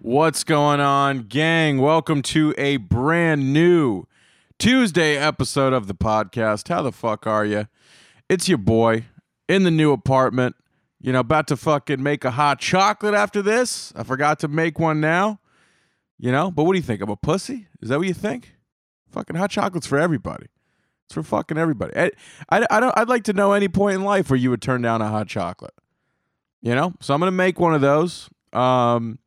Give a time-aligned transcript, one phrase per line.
[0.00, 1.78] What's going on, gang?
[1.78, 4.04] Welcome to a brand new
[4.60, 6.68] Tuesday episode of the podcast.
[6.68, 7.66] How the fuck are you?
[8.28, 9.06] It's your boy
[9.48, 10.54] in the new apartment.
[11.00, 13.92] You know, about to fucking make a hot chocolate after this.
[13.96, 15.40] I forgot to make one now.
[16.18, 17.00] You know, but what do you think?
[17.00, 17.66] I'm a pussy?
[17.82, 18.54] Is that what you think?
[19.10, 20.46] Fucking hot chocolate's for everybody.
[21.06, 21.92] It's for fucking everybody.
[21.96, 22.10] I,
[22.50, 22.96] I, I don't.
[22.96, 25.28] I'd like to know any point in life where you would turn down a hot
[25.28, 25.74] chocolate.
[26.62, 28.30] You know, so I'm gonna make one of those.
[28.52, 29.18] Um,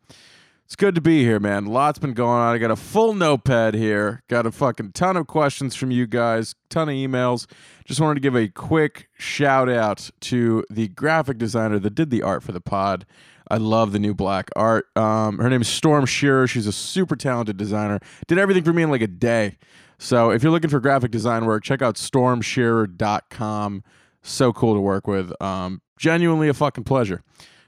[0.68, 1.66] it's good to be here, man.
[1.66, 2.54] Lots been going on.
[2.54, 4.24] I got a full notepad here.
[4.28, 7.46] Got a fucking ton of questions from you guys, ton of emails.
[7.86, 12.22] Just wanted to give a quick shout out to the graphic designer that did the
[12.22, 13.06] art for the pod.
[13.50, 14.86] I love the new black art.
[14.96, 16.48] Um, her name is Storm Shearer.
[16.48, 18.00] She's a super talented designer.
[18.28, 19.58] Did everything for me in like a day.
[20.00, 23.84] So if you're looking for graphic design work, check out stormshearer.com.
[24.22, 25.32] So cool to work with.
[25.42, 27.24] Um, genuinely a fucking pleasure.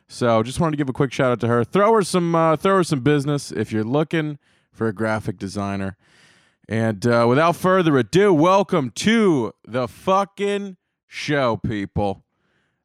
[0.07, 1.63] So just wanted to give a quick shout out to her.
[1.63, 4.39] Throw her some uh, throw her some business if you're looking
[4.71, 5.97] for a graphic designer.
[6.67, 12.23] And uh, without further ado, welcome to the fucking show, people.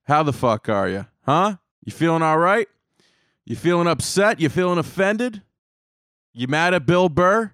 [0.04, 1.06] How the fuck are you?
[1.22, 1.56] Huh?
[1.84, 2.68] You feeling all right?
[3.44, 4.40] You feeling upset?
[4.40, 5.42] You feeling offended?
[6.32, 7.52] You mad at Bill Burr?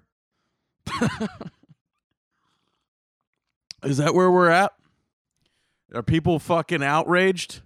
[3.83, 4.71] Is that where we're at?
[5.93, 7.61] Are people fucking outraged?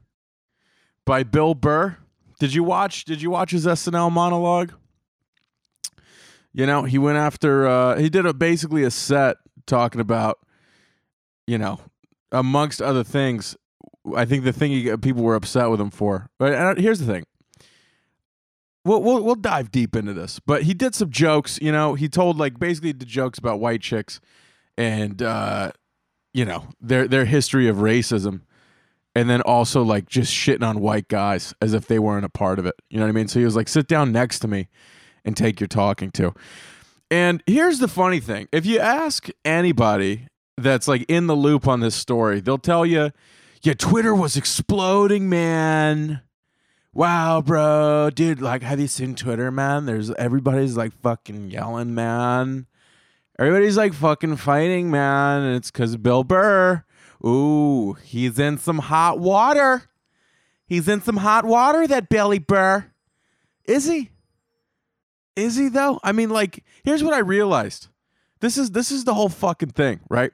[1.06, 1.98] by Bill Burr.
[2.40, 3.06] Did you watch?
[3.06, 4.74] Did you watch his SNL monologue?
[6.52, 7.68] You know, he went after.
[7.68, 10.40] Uh, he did a basically a set talking about,
[11.48, 11.80] you know,
[12.32, 13.56] amongst other things.
[14.16, 16.30] I think the thing he, people were upset with him for.
[16.38, 17.26] But and here's the thing.
[18.86, 21.60] We'll, we'll we'll dive deep into this, but he did some jokes.
[21.62, 24.22] You know, he told like basically the jokes about white chicks,
[24.78, 25.72] and uh,
[26.34, 28.42] you know their their history of racism
[29.16, 32.60] and then also like just shitting on white guys as if they weren't a part
[32.60, 32.76] of it.
[32.90, 33.30] You know what I mean?
[33.30, 34.68] So he was like, sit down next to me
[35.24, 36.34] and take your talking to.
[37.10, 41.80] And here's the funny thing if you ask anybody that's like in the loop on
[41.80, 43.12] this story, they'll tell you,
[43.64, 46.22] yeah, Twitter was exploding, man.
[46.96, 49.86] Wow, bro, dude, like, have you seen Twitter, man?
[49.86, 52.66] There's everybody's like fucking yelling, man.
[53.38, 55.44] Everybody's like fucking fighting, man.
[55.44, 56.86] And it's because Bill Burr
[57.26, 59.84] Ooh, he's in some hot water.
[60.68, 62.86] He's in some hot water, that Billy Burr.
[63.66, 64.12] Is he?
[65.36, 66.00] Is he though?
[66.04, 67.88] I mean, like, here's what I realized.
[68.42, 70.32] This is this is the whole fucking thing, right?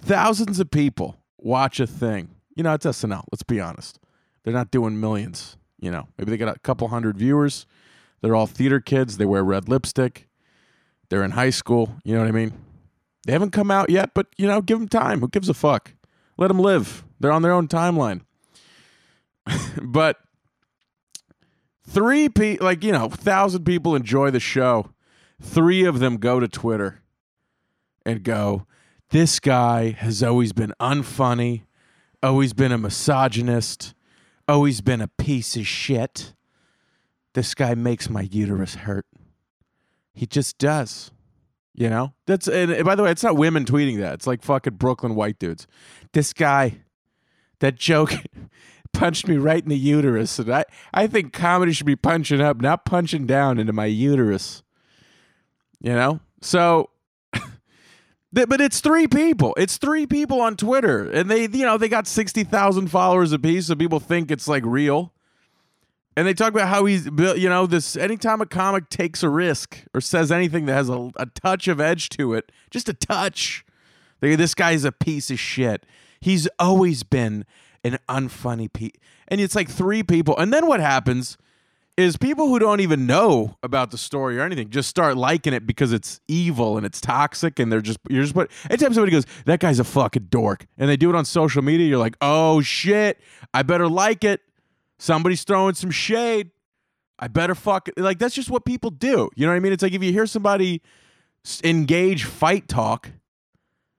[0.00, 2.30] Thousands of people watch a thing.
[2.56, 3.24] You know, it's SNL.
[3.30, 3.98] Let's be honest.
[4.42, 5.56] They're not doing millions.
[5.84, 7.66] You know, maybe they got a couple hundred viewers.
[8.22, 9.18] They're all theater kids.
[9.18, 10.28] They wear red lipstick.
[11.10, 11.96] They're in high school.
[12.04, 12.54] You know what I mean?
[13.26, 15.20] They haven't come out yet, but you know, give them time.
[15.20, 15.92] Who gives a fuck?
[16.38, 17.04] Let them live.
[17.20, 18.22] They're on their own timeline.
[19.82, 20.16] but
[21.86, 24.90] three people, like, you know, thousand people enjoy the show.
[25.42, 27.02] Three of them go to Twitter
[28.06, 28.66] and go,
[29.10, 31.64] This guy has always been unfunny,
[32.22, 33.92] always been a misogynist,
[34.48, 36.34] always been a piece of shit.
[37.34, 39.06] This guy makes my uterus hurt.
[40.12, 41.10] He just does.
[41.76, 44.14] You know, that's and by the way, it's not women tweeting that.
[44.14, 45.66] It's like fucking Brooklyn white dudes.
[46.12, 46.82] This guy,
[47.58, 48.14] that joke
[48.92, 52.60] punched me right in the uterus, and I I think comedy should be punching up,
[52.60, 54.62] not punching down into my uterus.
[55.80, 56.90] You know, so.
[58.34, 59.54] But it's three people.
[59.56, 63.66] It's three people on Twitter, and they, you know, they got sixty thousand followers apiece,
[63.66, 65.12] so people think it's like real.
[66.16, 69.84] And they talk about how he's you know this anytime a comic takes a risk
[69.94, 73.64] or says anything that has a, a touch of edge to it just a touch
[74.20, 75.84] they, this guy's a piece of shit.
[76.20, 77.44] He's always been
[77.82, 78.96] an unfunny piece
[79.28, 80.36] and it's like three people.
[80.38, 81.36] And then what happens
[81.96, 85.66] is people who don't even know about the story or anything just start liking it
[85.66, 89.26] because it's evil and it's toxic and they're just you're just put anytime somebody goes
[89.44, 92.60] that guy's a fucking dork and they do it on social media you're like oh
[92.60, 93.20] shit
[93.52, 94.40] i better like it
[94.98, 96.50] Somebody's throwing some shade.
[97.18, 97.98] I better fuck it.
[97.98, 99.30] like that's just what people do.
[99.36, 99.72] You know what I mean?
[99.72, 100.82] It's like if you hear somebody
[101.62, 103.10] engage fight talk,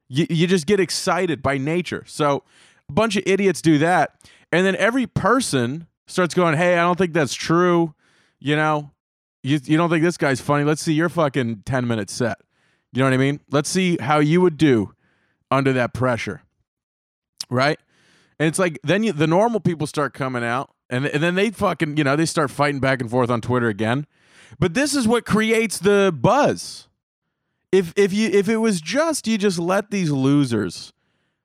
[0.07, 2.03] you, you just get excited by nature.
[2.07, 2.43] So
[2.89, 4.15] a bunch of idiots do that.
[4.51, 7.93] And then every person starts going, Hey, I don't think that's true.
[8.39, 8.91] You know,
[9.43, 10.63] you, you don't think this guy's funny.
[10.63, 12.37] Let's see your fucking 10 minute set.
[12.91, 13.39] You know what I mean?
[13.51, 14.93] Let's see how you would do
[15.51, 16.41] under that pressure.
[17.49, 17.79] Right?
[18.39, 21.51] And it's like then you, the normal people start coming out and, and then they
[21.51, 24.05] fucking, you know, they start fighting back and forth on Twitter again.
[24.59, 26.87] But this is what creates the buzz
[27.71, 30.93] If if you if it was just you just let these losers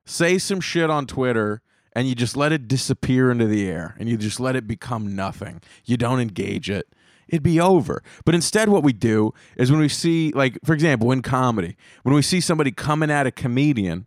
[0.05, 1.63] say some shit on Twitter
[1.93, 5.15] and you just let it disappear into the air and you just let it become
[5.15, 5.61] nothing.
[5.85, 6.87] You don't engage it.
[7.29, 8.03] It'd be over.
[8.25, 12.15] But instead, what we do is when we see, like, for example, in comedy, when
[12.15, 14.07] we see somebody coming at a comedian,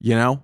[0.00, 0.42] you know,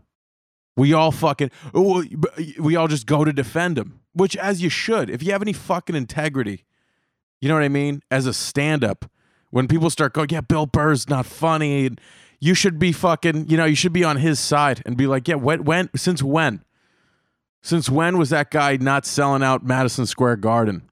[0.76, 5.08] we all fucking, we all just go to defend him, which as you should.
[5.08, 6.64] If you have any fucking integrity,
[7.40, 8.02] you know what I mean?
[8.10, 9.10] As a stand up,
[9.50, 12.00] when people start going, yeah, Bill Burr's not funny, and
[12.40, 15.28] you should be fucking, you know, you should be on his side and be like,
[15.28, 16.62] yeah, when, when, since when?
[17.62, 20.88] Since when was that guy not selling out Madison Square Garden?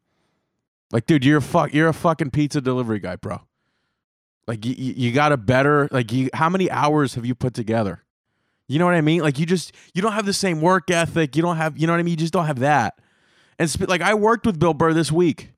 [0.91, 3.43] Like, dude, you're a fuck, you're a fucking pizza delivery guy, bro.
[4.47, 8.03] Like, you, you got a better, like, you, how many hours have you put together?
[8.69, 9.21] You know what I mean?
[9.21, 11.37] Like, you just, you don't have the same work ethic.
[11.37, 12.13] You don't have, you know what I mean?
[12.13, 12.99] You just don't have that.
[13.59, 15.53] And sp- like, I worked with Bill Burr this week.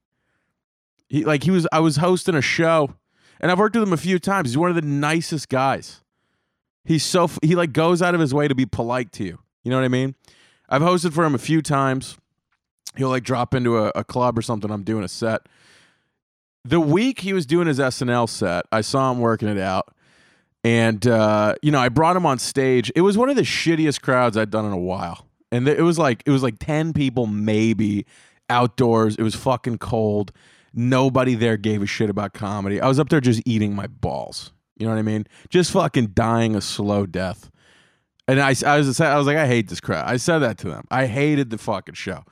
[1.08, 2.94] He, like, he was, I was hosting a show
[3.40, 4.50] and I've worked with him a few times.
[4.50, 6.02] He's one of the nicest guys.
[6.84, 9.38] He's so he like goes out of his way to be polite to you.
[9.64, 10.14] You know what I mean?
[10.68, 12.16] I've hosted for him a few times.
[12.96, 14.70] He'll like drop into a, a club or something.
[14.70, 15.42] I'm doing a set.
[16.64, 19.92] The week he was doing his SNL set, I saw him working it out.
[20.64, 22.90] And uh, you know, I brought him on stage.
[22.96, 25.26] It was one of the shittiest crowds I'd done in a while.
[25.52, 28.06] And it was like it was like 10 people maybe
[28.48, 29.16] outdoors.
[29.16, 30.32] It was fucking cold.
[30.78, 32.80] Nobody there gave a shit about comedy.
[32.80, 34.52] I was up there just eating my balls.
[34.76, 35.26] You know what I mean?
[35.48, 37.50] Just fucking dying a slow death.
[38.28, 40.04] And I, I was I was like, I hate this crowd.
[40.06, 40.84] I said that to them.
[40.90, 42.24] I hated the fucking show.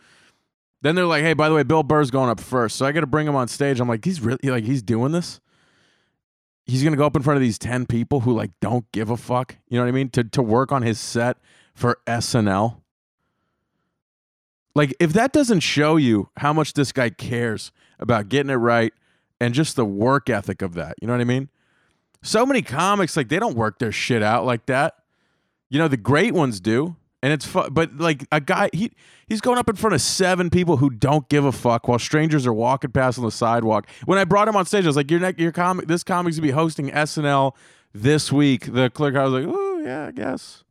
[0.83, 3.01] Then they're like, hey, by the way, Bill Burr's going up first, so I got
[3.01, 3.81] to bring him on stage.
[3.81, 5.41] I'm like, he's really like he's doing this.
[6.67, 9.17] He's gonna go up in front of these ten people who like don't give a
[9.17, 9.57] fuck.
[9.69, 10.11] You know what I mean?
[10.11, 11.39] To to work on his set
[11.75, 12.83] for SNL.
[14.75, 18.93] Like, if that doesn't show you how much this guy cares about getting it right
[19.41, 21.49] and just the work ethic of that, you know what I mean?
[22.23, 24.95] So many comics, like, they don't work their shit out like that.
[25.71, 26.97] You know, the great ones do.
[27.23, 28.93] And it's fun, but like a guy, he
[29.29, 32.47] he's going up in front of seven people who don't give a fuck while strangers
[32.47, 33.89] are walking past on the sidewalk.
[34.05, 36.37] When I brought him on stage, I was like, "Your neck, your comic, this comic's
[36.37, 37.57] gonna be hosting SNL
[37.95, 40.64] this week." The clerk, I was like, "Oh yeah, I guess."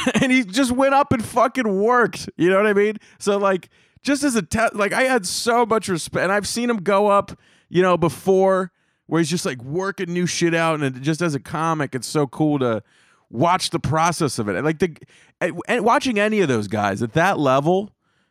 [0.20, 2.28] and he just went up and fucking worked.
[2.36, 2.96] You know what I mean?
[3.18, 3.68] So like,
[4.02, 7.06] just as a test, like I had so much respect, and I've seen him go
[7.08, 8.72] up, you know, before
[9.06, 12.26] where he's just like working new shit out, and just as a comic, it's so
[12.26, 12.82] cool to
[13.30, 14.56] watch the process of it.
[14.56, 14.96] And like the
[15.40, 17.90] and watching any of those guys at that level,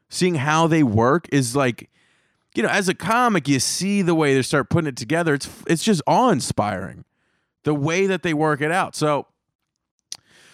[0.09, 1.89] seeing how they work is like.
[2.53, 5.33] You know, as a comic, you see the way they start putting it together.
[5.33, 7.05] It's it's just awe inspiring,
[7.63, 8.93] the way that they work it out.
[8.93, 9.27] So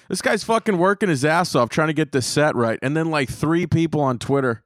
[0.09, 2.79] this guy's fucking working his ass off trying to get this set right.
[2.81, 4.63] And then like three people on Twitter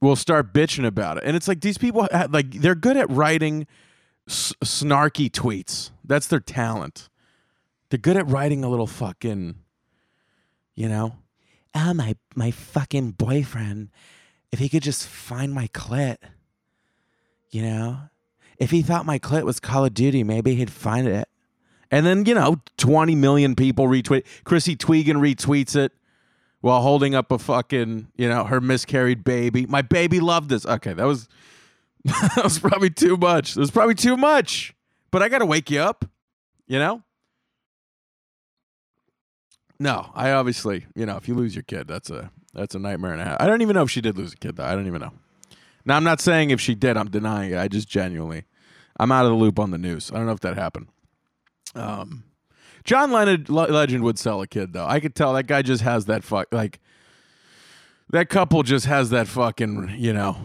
[0.00, 1.24] will start bitching about it.
[1.24, 3.66] And it's like these people like they're good at writing
[4.28, 5.90] s- snarky tweets.
[6.04, 7.08] That's their talent.
[7.90, 9.56] They're good at writing a little fucking
[10.74, 11.16] you know,
[11.74, 13.90] oh, my my fucking boyfriend
[14.52, 16.16] if he could just find my clit.
[17.50, 17.98] You know?
[18.58, 21.28] If he thought my clit was Call of Duty, maybe he'd find it.
[21.94, 24.24] And then, you know, 20 million people retweet.
[24.42, 25.92] Chrissy Teigen retweets it
[26.60, 29.64] while holding up a fucking, you know, her miscarried baby.
[29.66, 30.66] My baby loved this.
[30.66, 31.28] Okay, that was
[32.04, 33.54] that was probably too much.
[33.54, 34.74] That was probably too much.
[35.12, 36.04] But I got to wake you up,
[36.66, 37.04] you know?
[39.78, 43.12] No, I obviously, you know, if you lose your kid, that's a that's a nightmare
[43.12, 43.36] and a half.
[43.38, 44.64] I don't even know if she did lose a kid though.
[44.64, 45.12] I don't even know.
[45.84, 47.58] Now, I'm not saying if she did, I'm denying it.
[47.58, 48.46] I just genuinely
[48.98, 50.10] I'm out of the loop on the news.
[50.12, 50.88] I don't know if that happened.
[51.74, 52.24] Um,
[52.84, 54.86] John Leonard Legend would sell a kid though.
[54.86, 56.80] I could tell that guy just has that fuck like
[58.10, 60.36] that couple just has that fucking you know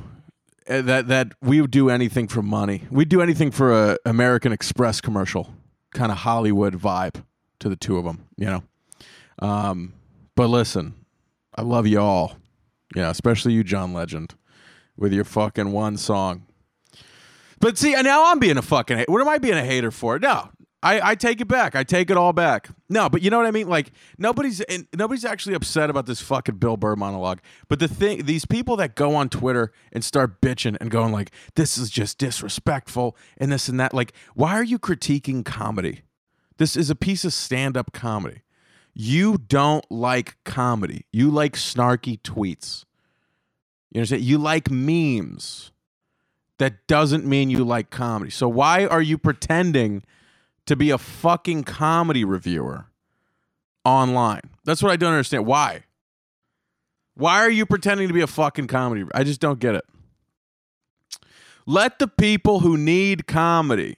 [0.67, 2.83] eh, that that we would do anything for money.
[2.89, 5.53] We'd do anything for a American Express commercial
[5.93, 7.24] kind of Hollywood vibe
[7.59, 8.25] to the two of them.
[8.38, 8.63] You know.
[9.39, 9.93] Um,
[10.36, 10.93] but listen,
[11.55, 12.38] I love you all.
[12.95, 14.33] Yeah, especially you, John Legend,
[14.98, 16.45] with your fucking one song.
[17.59, 19.05] But see, now I'm being a fucking.
[19.07, 20.17] What am I being a hater for?
[20.17, 20.50] No,
[20.81, 21.75] I, I take it back.
[21.75, 22.69] I take it all back.
[22.88, 23.67] No, but you know what I mean.
[23.67, 24.62] Like nobody's
[24.95, 27.41] nobody's actually upset about this fucking Bill Burr monologue.
[27.67, 31.31] But the thing, these people that go on Twitter and start bitching and going like,
[31.55, 33.93] "This is just disrespectful," and this and that.
[33.93, 36.03] Like, why are you critiquing comedy?
[36.57, 38.41] This is a piece of stand-up comedy.
[38.93, 41.05] You don't like comedy.
[41.12, 42.86] You like snarky tweets.
[43.91, 44.24] You understand?
[44.24, 45.71] You like memes.
[46.57, 48.31] That doesn't mean you like comedy.
[48.31, 50.03] So why are you pretending?
[50.66, 52.86] To be a fucking comedy reviewer
[53.86, 54.42] online.
[54.66, 55.46] That's what I don't understand.
[55.46, 55.84] Why?
[57.16, 59.06] Why are you pretending to be a fucking comedy?
[59.13, 59.86] I just don't get it.
[61.66, 63.98] Let the people who need comedy,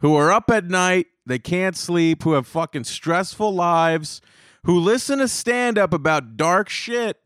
[0.00, 4.20] who are up at night, they can't sleep, who have fucking stressful lives,
[4.64, 7.20] who listen to stand up about dark shit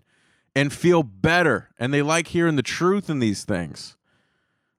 [0.55, 3.97] and feel better and they like hearing the truth in these things.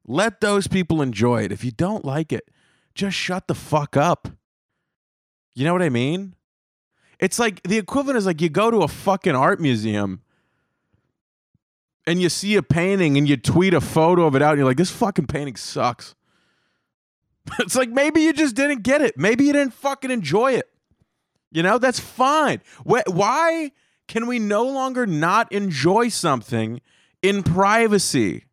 [0.06, 1.52] Let those people enjoy it.
[1.52, 2.50] If you don't like it,
[3.00, 4.28] just shut the fuck up.
[5.56, 6.36] You know what I mean?
[7.20, 10.22] It's like the equivalent is like you go to a fucking art museum
[12.06, 14.68] and you see a painting and you tweet a photo of it out and you're
[14.68, 16.16] like, this fucking painting sucks.
[17.60, 19.18] it's like maybe you just didn't get it.
[19.18, 20.70] Maybe you didn't fucking enjoy it.
[21.52, 22.62] You know, that's fine.
[22.84, 23.72] Why
[24.08, 26.80] can we no longer not enjoy something
[27.22, 28.46] in privacy?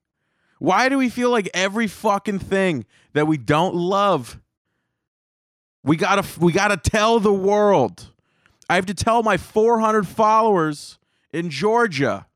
[0.58, 2.86] Why do we feel like every fucking thing
[3.16, 4.40] that we don't love
[5.82, 8.12] we got to we got to tell the world.
[8.68, 10.98] I have to tell my 400 followers
[11.32, 12.26] in Georgia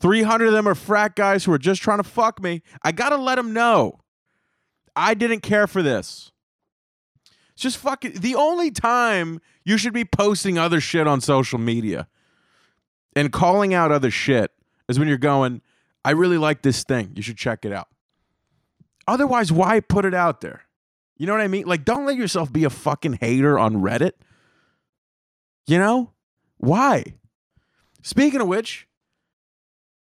[0.00, 2.60] 300 of them are frat guys who are just trying to fuck me.
[2.82, 4.00] I got to let them know.
[4.94, 6.30] I didn't care for this.
[7.54, 12.08] It's just fucking the only time you should be posting other shit on social media
[13.16, 14.50] and calling out other shit
[14.88, 15.62] is when you're going,
[16.04, 17.12] I really like this thing.
[17.14, 17.88] You should check it out.
[19.06, 20.62] Otherwise, why put it out there?
[21.16, 21.66] You know what I mean?
[21.66, 24.12] Like, don't let yourself be a fucking hater on Reddit.
[25.66, 26.12] You know?
[26.58, 27.04] Why?
[28.02, 28.88] Speaking of which,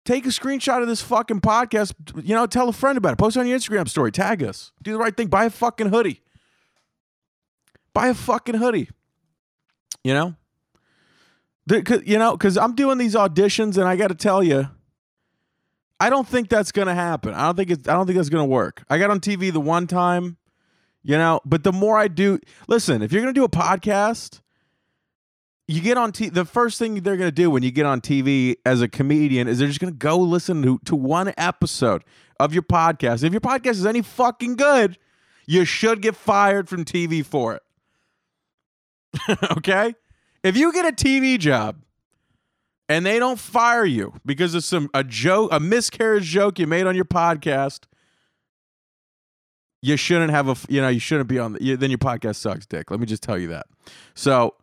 [0.07, 1.93] Take a screenshot of this fucking podcast.
[2.25, 3.19] You know, tell a friend about it.
[3.19, 4.13] Post it on your Instagram story.
[4.13, 4.71] Tag us.
[4.81, 5.27] Do the right thing.
[5.27, 6.23] Buy a fucking hoodie.
[7.93, 8.89] Buy a fucking hoodie.
[10.05, 10.37] You know?
[11.69, 14.69] You know, because I'm doing these auditions, and I got to tell you,
[15.99, 17.35] I don't think that's gonna happen.
[17.35, 17.89] I don't think it's.
[17.89, 18.85] I don't think that's gonna work.
[18.91, 20.37] I got on TV the one time,
[21.03, 21.41] you know.
[21.45, 22.39] But the more I do,
[22.69, 24.41] listen, if you're gonna do a podcast,
[25.69, 28.01] you get on t- the first thing they're going to do when you get on
[28.01, 32.05] TV as a comedian is they're just going to go listen to, to one episode
[32.39, 33.25] of your podcast.
[33.25, 34.97] If your podcast is any fucking good,
[35.47, 37.63] you should get fired from TV for it.
[39.57, 39.95] okay?
[40.45, 41.83] If you get a TV job
[42.89, 46.87] and they don't fire you because of some a joke, a miscarriage joke you made
[46.87, 47.85] on your podcast,
[49.83, 52.37] you shouldn't have a you know, you shouldn't be on the, you, then your podcast
[52.37, 52.91] sucks, dick.
[52.91, 53.67] Let me just tell you that.
[54.15, 54.55] So,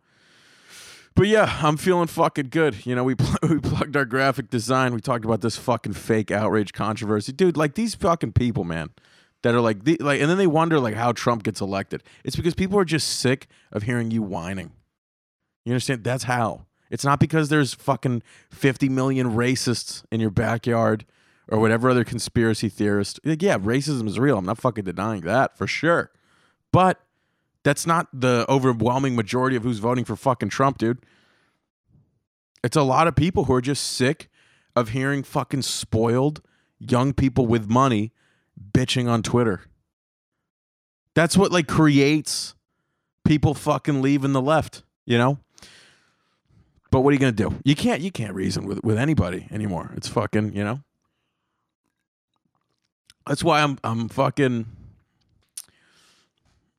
[1.14, 2.86] but yeah, I'm feeling fucking good.
[2.86, 4.94] You know, we pl- we plugged our graphic design.
[4.94, 7.56] We talked about this fucking fake outrage controversy, dude.
[7.56, 8.90] Like these fucking people, man,
[9.42, 12.02] that are like, the, like, and then they wonder like how Trump gets elected.
[12.24, 14.72] It's because people are just sick of hearing you whining.
[15.64, 16.04] You understand?
[16.04, 16.66] That's how.
[16.90, 21.04] It's not because there's fucking 50 million racists in your backyard
[21.48, 23.20] or whatever other conspiracy theorist.
[23.24, 24.38] Like, yeah, racism is real.
[24.38, 26.10] I'm not fucking denying that for sure.
[26.72, 27.00] But
[27.62, 31.04] that's not the overwhelming majority of who's voting for fucking Trump, dude.
[32.62, 34.30] It's a lot of people who are just sick
[34.76, 36.42] of hearing fucking spoiled
[36.78, 38.12] young people with money
[38.72, 39.62] bitching on Twitter.
[41.14, 42.54] That's what like creates
[43.24, 45.38] people fucking leaving the left, you know?
[46.94, 47.58] But what are you gonna do?
[47.64, 49.90] You can't you can't reason with with anybody anymore.
[49.96, 50.78] It's fucking, you know?
[53.26, 54.66] That's why I'm I'm fucking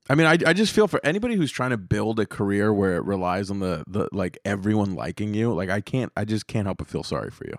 [0.10, 2.95] I mean, I, I just feel for anybody who's trying to build a career where
[2.95, 5.51] it relies on the, the like everyone liking you.
[5.51, 7.57] Like I can't, I just can't help but feel sorry for you.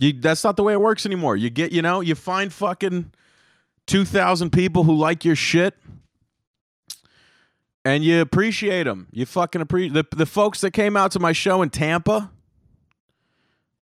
[0.00, 1.36] You that's not the way it works anymore.
[1.36, 3.12] You get, you know, you find fucking
[3.86, 5.74] two thousand people who like your shit,
[7.84, 9.08] and you appreciate them.
[9.12, 12.30] You fucking appreciate the the folks that came out to my show in Tampa.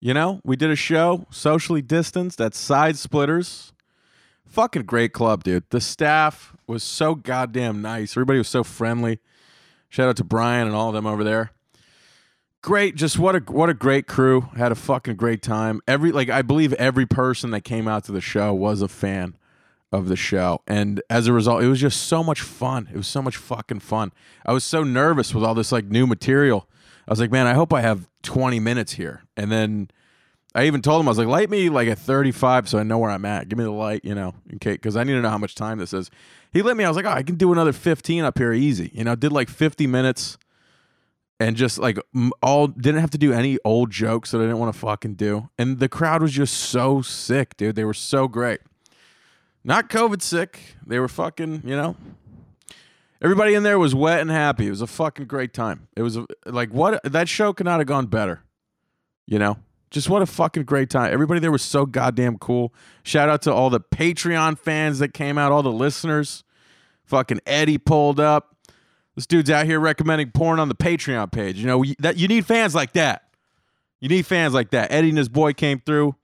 [0.00, 3.72] You know, we did a show socially distanced at Side Splitters.
[4.44, 5.64] Fucking great club, dude.
[5.70, 8.12] The staff was so goddamn nice.
[8.12, 9.20] Everybody was so friendly.
[9.88, 11.52] Shout out to Brian and all of them over there.
[12.62, 14.42] Great, just what a what a great crew.
[14.56, 15.80] Had a fucking great time.
[15.86, 19.36] Every like I believe every person that came out to the show was a fan
[19.92, 20.62] of the show.
[20.66, 22.88] And as a result, it was just so much fun.
[22.92, 24.12] It was so much fucking fun.
[24.44, 26.68] I was so nervous with all this like new material.
[27.06, 29.24] I was like, man, I hope I have 20 minutes here.
[29.36, 29.90] And then
[30.54, 32.98] I even told him I was like, light me like at 35 so I know
[32.98, 33.48] where I'm at.
[33.48, 35.78] Give me the light, you know, okay, because I need to know how much time
[35.78, 36.10] this is.
[36.52, 36.84] He lit me.
[36.84, 38.90] I was like, oh, I can do another 15 up here easy.
[38.94, 40.38] You know, did like 50 minutes
[41.40, 41.98] and just like
[42.42, 45.50] all didn't have to do any old jokes that I didn't want to fucking do.
[45.58, 47.74] And the crowd was just so sick, dude.
[47.74, 48.60] They were so great.
[49.64, 50.76] Not COVID sick.
[50.86, 51.96] They were fucking, you know.
[53.20, 54.66] Everybody in there was wet and happy.
[54.66, 55.86] It was a fucking great time.
[55.96, 58.42] It was a, like what that show could not have gone better.
[59.26, 59.58] You know?
[59.92, 61.12] Just what a fucking great time.
[61.12, 62.72] Everybody there was so goddamn cool.
[63.02, 66.44] Shout out to all the Patreon fans that came out, all the listeners.
[67.04, 68.56] Fucking Eddie pulled up.
[69.14, 71.58] This dude's out here recommending porn on the Patreon page.
[71.58, 73.28] You know, that you need fans like that.
[74.00, 74.90] You need fans like that.
[74.90, 76.16] Eddie and his boy came through.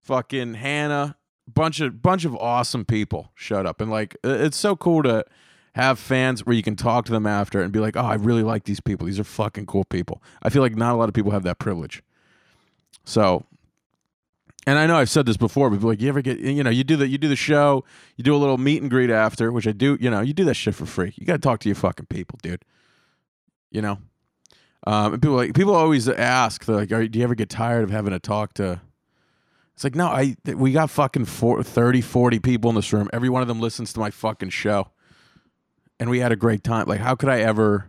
[0.00, 1.16] Fucking Hannah
[1.54, 5.24] bunch of bunch of awesome people showed up, and like it's so cool to
[5.74, 8.42] have fans where you can talk to them after and be like, "Oh, I really
[8.42, 9.06] like these people.
[9.06, 11.58] These are fucking cool people." I feel like not a lot of people have that
[11.58, 12.02] privilege.
[13.04, 13.44] So,
[14.66, 16.84] and I know I've said this before, but like, you ever get, you know, you
[16.84, 17.84] do the you do the show,
[18.16, 19.96] you do a little meet and greet after, which I do.
[20.00, 21.12] You know, you do that shit for free.
[21.16, 22.64] You got to talk to your fucking people, dude.
[23.70, 23.98] You know,
[24.86, 27.90] um, and people like people always ask, they're like, "Do you ever get tired of
[27.90, 28.80] having to talk to?"
[29.82, 33.10] It's like, no, I we got fucking four, 30, 40 people in this room.
[33.12, 34.92] Every one of them listens to my fucking show,
[35.98, 36.86] and we had a great time.
[36.86, 37.88] Like, how could I ever?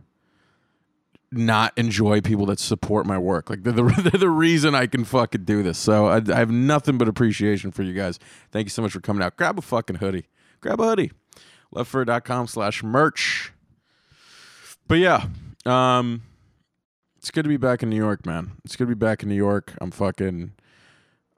[1.35, 3.50] not enjoy people that support my work.
[3.50, 5.79] Like they're the, they're the reason I can fucking do this.
[5.79, 8.19] So I, I have nothing but appreciation for you guys.
[8.51, 9.35] Thank you so much for coming out.
[9.35, 10.27] Grab a fucking hoodie.
[10.62, 11.12] Grab a hoodie.
[11.73, 13.51] Levfer.com slash merch.
[14.88, 15.25] But yeah,
[15.65, 16.21] um,
[17.17, 18.51] it's good to be back in New York, man.
[18.63, 19.73] It's good to be back in New York.
[19.81, 20.53] I'm fucking.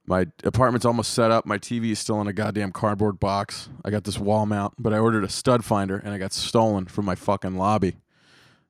[0.07, 1.45] My apartment's almost set up.
[1.45, 3.69] My TV is still in a goddamn cardboard box.
[3.83, 6.85] I got this wall mount, but I ordered a stud finder and I got stolen
[6.85, 7.97] from my fucking lobby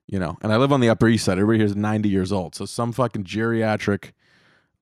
[0.08, 1.40] you know, and I live on the Upper East Side.
[1.40, 2.56] Everybody here is 90 years old.
[2.56, 4.12] So some fucking geriatric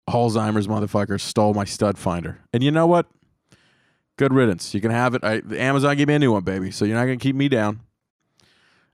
[0.09, 2.39] Alzheimer's motherfucker stole my stud finder.
[2.51, 3.07] And you know what?
[4.17, 4.73] Good riddance.
[4.73, 5.23] You can have it.
[5.23, 6.71] I, Amazon gave me a new one, baby.
[6.71, 7.81] So you're not going to keep me down.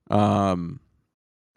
[0.10, 0.80] Um,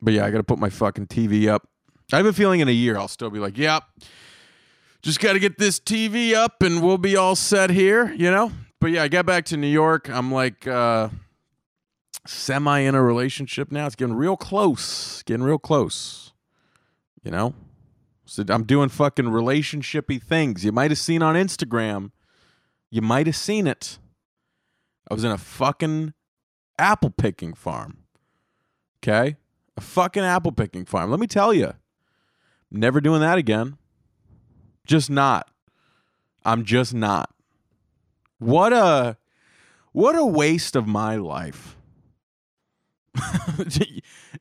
[0.00, 1.68] But yeah, I got to put my fucking TV up.
[2.12, 3.84] I have a feeling in a year I'll still be like, yep,
[5.02, 8.52] just got to get this TV up and we'll be all set here, you know?
[8.80, 10.08] But yeah, I got back to New York.
[10.08, 11.08] I'm like, uh,
[12.26, 13.86] semi in a relationship now.
[13.86, 15.22] It's getting real close.
[15.24, 16.32] Getting real close.
[17.22, 17.54] You know?
[18.24, 20.64] So I'm doing fucking relationshipy things.
[20.64, 22.12] You might have seen on Instagram.
[22.90, 23.98] You might have seen it.
[25.10, 26.14] I was in a fucking
[26.78, 27.98] apple picking farm.
[29.02, 29.36] Okay?
[29.76, 31.10] A fucking apple picking farm.
[31.10, 31.74] Let me tell you.
[32.70, 33.76] Never doing that again.
[34.86, 35.48] Just not.
[36.44, 37.30] I'm just not.
[38.38, 39.16] What a
[39.92, 41.76] what a waste of my life.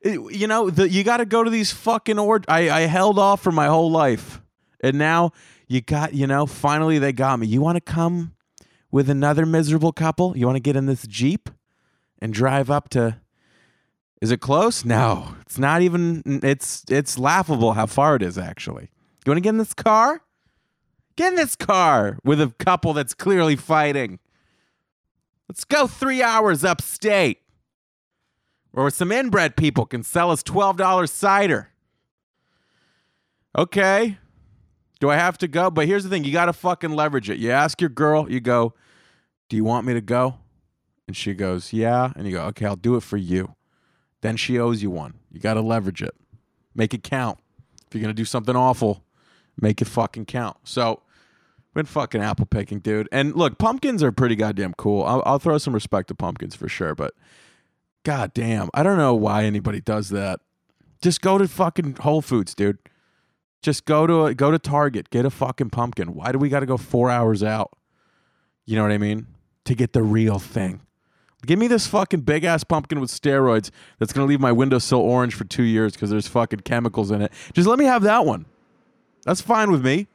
[0.04, 2.40] you know, the, you got to go to these fucking or.
[2.48, 4.40] I, I held off for my whole life,
[4.80, 5.32] and now
[5.68, 6.14] you got.
[6.14, 7.46] You know, finally they got me.
[7.46, 8.34] You want to come
[8.90, 10.36] with another miserable couple?
[10.36, 11.50] You want to get in this jeep
[12.20, 13.18] and drive up to?
[14.20, 14.84] Is it close?
[14.84, 16.22] No, it's not even.
[16.42, 18.38] It's it's laughable how far it is.
[18.38, 18.90] Actually,
[19.24, 20.22] you want to get in this car?
[21.16, 24.18] Get in this car with a couple that's clearly fighting.
[25.48, 27.42] Let's go three hours upstate
[28.72, 31.68] or some inbred people can sell us $12 cider.
[33.56, 34.18] Okay.
[35.00, 35.70] Do I have to go?
[35.70, 37.38] But here's the thing you got to fucking leverage it.
[37.38, 38.74] You ask your girl, you go,
[39.48, 40.38] Do you want me to go?
[41.06, 42.12] And she goes, Yeah.
[42.16, 43.54] And you go, Okay, I'll do it for you.
[44.22, 45.14] Then she owes you one.
[45.30, 46.14] You got to leverage it,
[46.74, 47.40] make it count.
[47.86, 49.04] If you're going to do something awful,
[49.60, 50.56] make it fucking count.
[50.64, 51.02] So,
[51.74, 53.08] been fucking apple picking, dude.
[53.10, 55.04] And look, pumpkins are pretty goddamn cool.
[55.04, 57.14] I'll, I'll throw some respect to pumpkins for sure, but
[58.04, 58.68] God damn.
[58.74, 60.40] I don't know why anybody does that.
[61.00, 62.78] Just go to fucking Whole Foods, dude.
[63.62, 66.14] Just go to a, go to Target, get a fucking pumpkin.
[66.14, 67.72] Why do we got to go 4 hours out?
[68.66, 69.26] You know what I mean?
[69.64, 70.80] To get the real thing.
[71.46, 75.34] Give me this fucking big ass pumpkin with steroids that's to leave my windowsill orange
[75.34, 77.32] for 2 years cuz there's fucking chemicals in it.
[77.52, 78.46] Just let me have that one.
[79.24, 80.08] That's fine with me.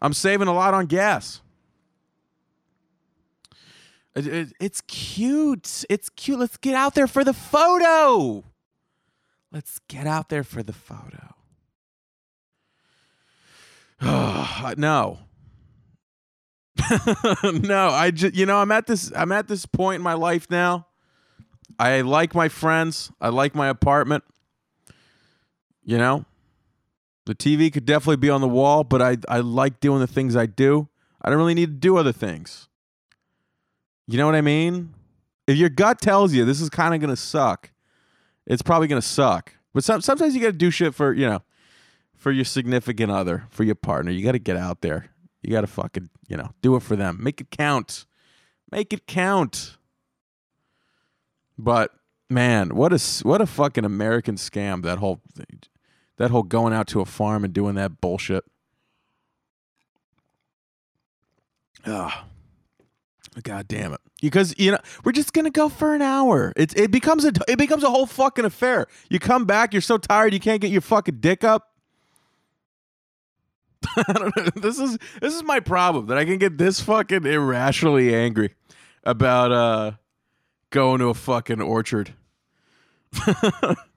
[0.00, 1.40] I'm saving a lot on gas.
[4.14, 5.84] It- it- it's cute.
[5.88, 6.38] It's cute.
[6.38, 8.44] Let's get out there for the photo.
[9.52, 11.34] Let's get out there for the photo.
[14.76, 15.18] no.
[17.44, 20.48] no, I just you know, I'm at this I'm at this point in my life
[20.50, 20.86] now.
[21.78, 23.12] I like my friends.
[23.20, 24.24] I like my apartment.
[25.84, 26.24] You know?
[27.30, 30.34] The TV could definitely be on the wall, but I I like doing the things
[30.34, 30.88] I do.
[31.22, 32.68] I don't really need to do other things.
[34.08, 34.94] You know what I mean?
[35.46, 37.70] If your gut tells you this is kind of going to suck,
[38.48, 39.54] it's probably going to suck.
[39.72, 41.42] But some, sometimes you got to do shit for, you know,
[42.16, 44.10] for your significant other, for your partner.
[44.10, 45.10] You got to get out there.
[45.40, 47.18] You got to fucking, you know, do it for them.
[47.22, 48.06] Make it count.
[48.72, 49.76] Make it count.
[51.56, 51.92] But
[52.28, 55.20] man, what a what a fucking American scam that whole
[56.20, 58.44] that whole going out to a farm and doing that bullshit.
[61.86, 62.26] Ah.
[63.42, 64.00] God damn it!
[64.20, 66.52] Because you know we're just gonna go for an hour.
[66.56, 68.86] It it becomes a it becomes a whole fucking affair.
[69.08, 71.70] You come back, you're so tired, you can't get your fucking dick up.
[74.56, 78.54] This is this is my problem that I can get this fucking irrationally angry
[79.04, 79.92] about uh
[80.68, 82.12] going to a fucking orchard.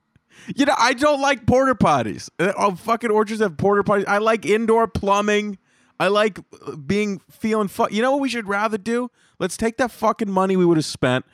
[0.56, 2.30] you know, I don't like porter potties.
[2.40, 4.08] Uh, Oh, fucking orchards have porter potties.
[4.08, 5.58] I like indoor plumbing.
[6.00, 9.10] I like uh, being feeling fu- You know what we should rather do?
[9.40, 11.26] Let's take that fucking money we would have spent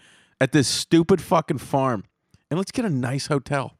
[0.41, 2.03] at this stupid fucking farm
[2.49, 3.77] and let's get a nice hotel.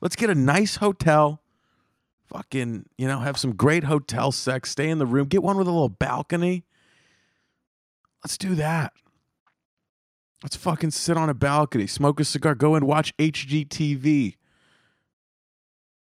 [0.00, 1.42] Let's get a nice hotel.
[2.28, 5.66] Fucking, you know, have some great hotel sex, stay in the room, get one with
[5.66, 6.64] a little balcony.
[8.24, 8.92] Let's do that.
[10.42, 14.36] Let's fucking sit on a balcony, smoke a cigar, go and watch HGTV.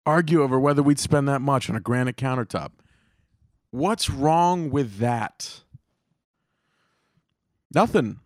[0.07, 2.71] Argue over whether we'd spend that much on a granite countertop.
[3.71, 5.61] What's wrong with that?
[7.75, 8.21] Nothing.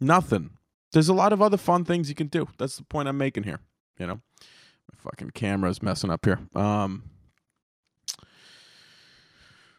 [0.00, 0.50] Nothing.
[0.92, 2.48] There's a lot of other fun things you can do.
[2.58, 3.60] That's the point I'm making here.
[3.98, 6.38] You know, my fucking camera's messing up here.
[6.54, 7.04] Um,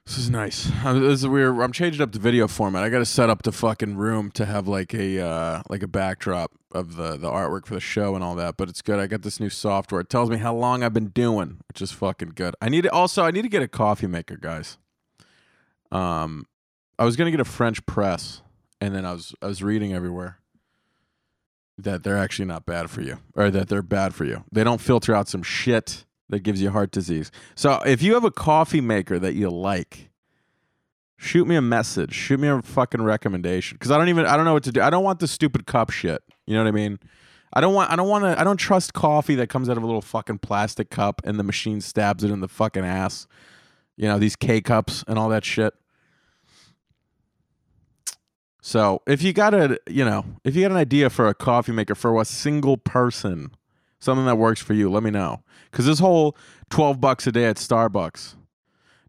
[0.05, 0.69] this is nice.
[0.83, 1.57] Uh, This is weird.
[1.59, 2.83] I'm changing up the video format.
[2.83, 5.87] I got to set up the fucking room to have like a uh, like a
[5.87, 8.57] backdrop of the the artwork for the show and all that.
[8.57, 8.99] But it's good.
[8.99, 10.01] I got this new software.
[10.01, 12.55] It tells me how long I've been doing, which is fucking good.
[12.61, 14.77] I need to, also I need to get a coffee maker, guys.
[15.91, 16.47] Um,
[16.99, 18.41] I was gonna get a French press,
[18.81, 20.39] and then I was I was reading everywhere
[21.77, 24.43] that they're actually not bad for you, or that they're bad for you.
[24.51, 27.31] They don't filter out some shit that gives you heart disease.
[27.55, 30.09] So if you have a coffee maker that you like,
[31.17, 32.13] shoot me a message.
[32.13, 34.81] Shoot me a fucking recommendation because I don't even I don't know what to do.
[34.81, 36.21] I don't want the stupid cup shit.
[36.45, 36.99] You know what I mean?
[37.53, 39.83] I don't want I don't want to I don't trust coffee that comes out of
[39.83, 43.27] a little fucking plastic cup and the machine stabs it in the fucking ass.
[43.95, 45.73] You know, these K cups and all that shit.
[48.65, 51.73] So, if you got a, you know, if you got an idea for a coffee
[51.73, 53.51] maker for a single person,
[54.03, 55.41] something that works for you, let me know.
[55.71, 56.37] Cuz this whole
[56.69, 58.35] 12 bucks a day at Starbucks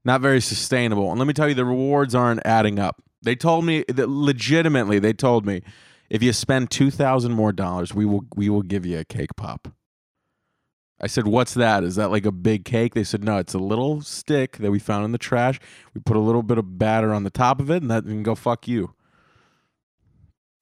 [0.05, 1.11] not very sustainable.
[1.11, 3.03] And let me tell you the rewards aren't adding up.
[3.23, 5.63] They told me that legitimately they told me
[6.11, 9.69] if you spend 2000 more dollars, we will we will give you a cake pop.
[11.01, 11.83] I said, "What's that?
[11.83, 14.79] Is that like a big cake?" They said, "No, it's a little stick that we
[14.79, 15.59] found in the trash.
[15.95, 18.23] We put a little bit of batter on the top of it, and that can
[18.23, 18.95] go fuck you."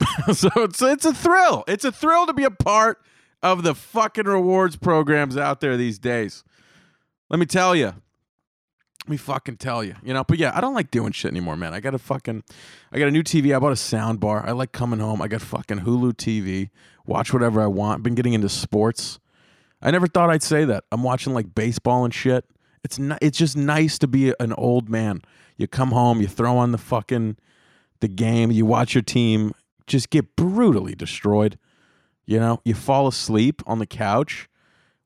[0.33, 1.65] so it's it's a thrill.
[1.67, 2.99] It's a thrill to be a part
[3.43, 6.45] of the fucking rewards programs out there these days.
[7.29, 7.95] Let me tell you.
[9.05, 9.97] Let me fucking tell you.
[10.03, 11.75] You know, but yeah, I don't like doing shit anymore, man.
[11.75, 12.45] I got a fucking
[12.93, 13.55] I got a new TV.
[13.55, 14.47] I bought a sound bar.
[14.47, 15.21] I like coming home.
[15.21, 16.71] I got fucking Hulu TV.
[17.05, 18.05] Watch whatever I want.
[18.05, 19.19] Been getting into sports.
[19.81, 20.85] I never thought I'd say that.
[20.93, 22.45] I'm watching like baseball and shit.
[22.85, 25.23] It's not, it's just nice to be an old man.
[25.57, 27.37] You come home, you throw on the fucking
[28.01, 29.53] the game, you watch your team
[29.87, 31.59] just get brutally destroyed.
[32.25, 34.49] You know, you fall asleep on the couch,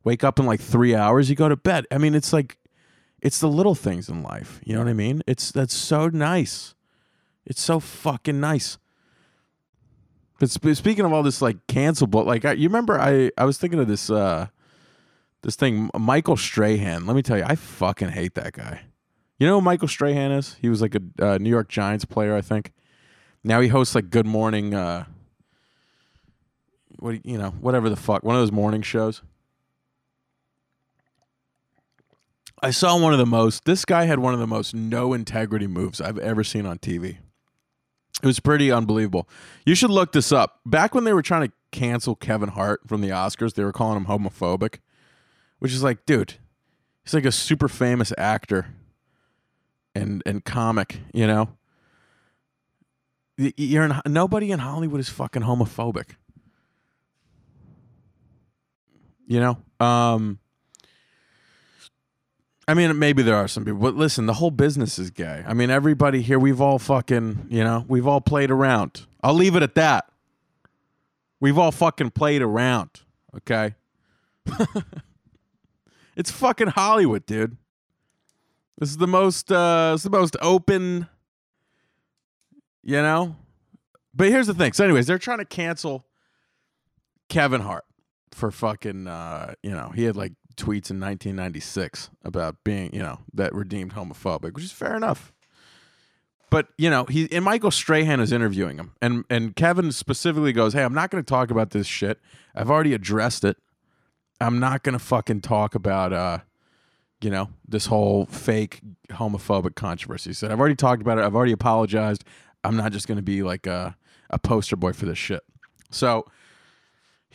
[0.05, 1.87] wake up in like 3 hours, you go to bed.
[1.91, 2.59] I mean, it's like
[3.23, 4.61] it's the little things in life.
[4.65, 5.23] You know what I mean?
[5.27, 6.75] It's that's so nice.
[7.45, 8.79] It's so fucking nice.
[10.39, 13.45] But sp- speaking of all this like cancel, but like I, you remember I I
[13.45, 14.49] was thinking of this uh
[15.43, 17.07] this thing Michael Strahan.
[17.07, 18.83] Let me tell you, I fucking hate that guy.
[19.39, 20.57] You know who Michael Strahan is?
[20.61, 22.73] He was like a uh, New York Giants player, I think.
[23.45, 25.05] Now he hosts like Good Morning uh
[26.99, 29.23] what you know, whatever the fuck, one of those morning shows.
[32.63, 33.65] I saw one of the most.
[33.65, 37.19] This guy had one of the most no integrity moves I've ever seen on TV.
[38.23, 39.29] It was pretty unbelievable.
[39.67, 40.61] You should look this up.
[40.65, 43.99] Back when they were trying to cancel Kevin Hart from the Oscars, they were calling
[43.99, 44.79] him homophobic,
[45.59, 46.35] which is like, dude,
[47.05, 48.69] he's like a super famous actor
[49.95, 51.51] and and comic, you know.
[53.37, 56.17] You're in, nobody in Hollywood is fucking homophobic.
[59.27, 60.39] You know, um,
[62.69, 65.45] I mean, maybe there are some people, but listen, the whole business is gay.
[65.47, 69.07] I mean, everybody here, we've all fucking, you know, we've all played around.
[69.23, 70.09] I'll leave it at that.
[71.39, 73.03] We've all fucking played around,
[73.37, 73.75] okay?
[76.17, 77.57] it's fucking Hollywood, dude.
[78.79, 81.07] This is the most, uh, it's the most open,
[82.83, 83.37] you know?
[84.13, 84.73] But here's the thing.
[84.73, 86.05] So, anyways, they're trying to cancel
[87.29, 87.85] Kevin Hart
[88.33, 93.21] for fucking, uh, you know, he had like tweets in 1996 about being, you know,
[93.33, 95.33] that were deemed homophobic, which is fair enough.
[96.49, 100.75] But you know, he and Michael Strahan is interviewing him, and and Kevin specifically goes,
[100.75, 102.21] "Hey, I'm not going to talk about this shit.
[102.55, 103.57] I've already addressed it.
[104.41, 106.39] I'm not going to fucking talk about, uh,
[107.21, 111.25] you know, this whole fake homophobic controversy." He said, "I've already talked about it.
[111.25, 112.23] I've already apologized.
[112.63, 113.97] I'm not just going to be like a
[114.31, 115.43] a poster boy for this shit."
[115.91, 116.27] So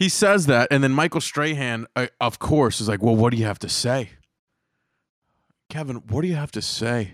[0.01, 3.37] he says that, and then Michael Strahan, uh, of course, is like, "Well, what do
[3.37, 4.09] you have to say,
[5.69, 5.97] Kevin?
[5.97, 7.13] What do you have to say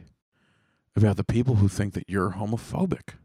[0.96, 3.16] about the people who think that you're homophobic?"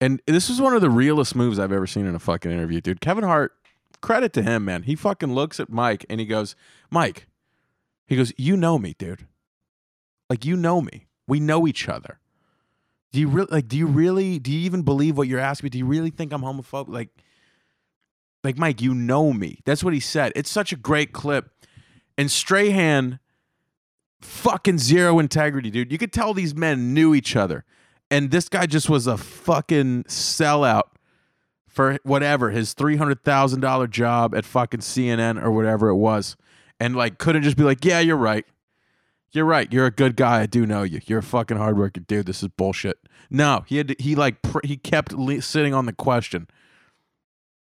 [0.00, 2.80] And this is one of the realest moves I've ever seen in a fucking interview,
[2.80, 3.00] dude.
[3.00, 3.52] Kevin Hart,
[4.00, 4.82] credit to him, man.
[4.82, 6.56] He fucking looks at Mike and he goes,
[6.90, 7.28] "Mike,"
[8.08, 9.28] he goes, "You know me, dude.
[10.28, 11.06] Like you know me.
[11.28, 12.18] We know each other.
[13.12, 15.70] Do you really like do you really do you even believe what you're asking me?
[15.70, 16.88] Do you really think I'm homophobic?
[16.88, 17.10] Like
[18.44, 19.60] like Mike, you know me.
[19.64, 20.32] That's what he said.
[20.36, 21.50] It's such a great clip.
[22.16, 23.20] And Strahan
[24.20, 25.92] fucking zero integrity, dude.
[25.92, 27.64] You could tell these men knew each other.
[28.10, 30.84] And this guy just was a fucking sellout
[31.66, 36.36] for whatever, his $300,000 job at fucking CNN or whatever it was.
[36.80, 38.46] And like couldn't just be like, "Yeah, you're right.
[39.32, 39.70] You're right.
[39.72, 40.40] You're a good guy.
[40.40, 41.00] I do know you.
[41.06, 42.26] You're a fucking hardworking dude.
[42.26, 42.98] This is bullshit."
[43.30, 46.46] No, he had to, he like pr- he kept le- sitting on the question.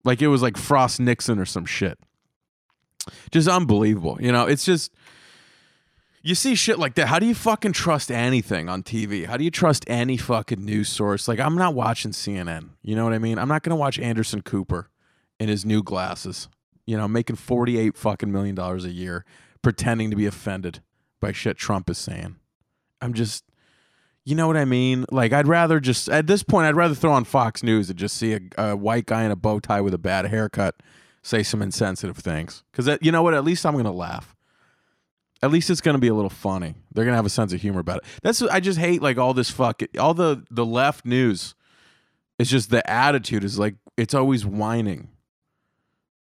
[0.04, 1.98] Like it was like Frost Nixon or some shit.
[3.32, 4.18] Just unbelievable.
[4.20, 4.92] You know, it's just
[6.22, 7.08] you see shit like that.
[7.08, 9.26] How do you fucking trust anything on TV?
[9.26, 11.28] How do you trust any fucking news source?
[11.28, 12.70] Like I'm not watching CNN.
[12.82, 13.38] You know what I mean?
[13.38, 14.90] I'm not going to watch Anderson Cooper
[15.40, 16.48] in his new glasses.
[16.86, 19.26] You know, making 48 fucking million dollars a year
[19.62, 20.82] pretending to be offended
[21.20, 22.36] by shit Trump is saying.
[23.02, 23.44] I'm just
[24.26, 25.06] you know what I mean?
[25.12, 28.16] Like, I'd rather just, at this point, I'd rather throw on Fox News and just
[28.16, 30.76] see a, a white guy in a bow tie with a bad haircut
[31.22, 32.64] say some insensitive things.
[32.72, 33.34] Because, you know what?
[33.34, 34.36] At least I'm going to laugh.
[35.42, 36.76] At least it's going to be a little funny.
[36.94, 38.04] They're going to have a sense of humor about it.
[38.22, 41.54] That's, I just hate, like, all this fuck, all the, the left news.
[42.40, 45.10] It's just the attitude is like, it's always whining.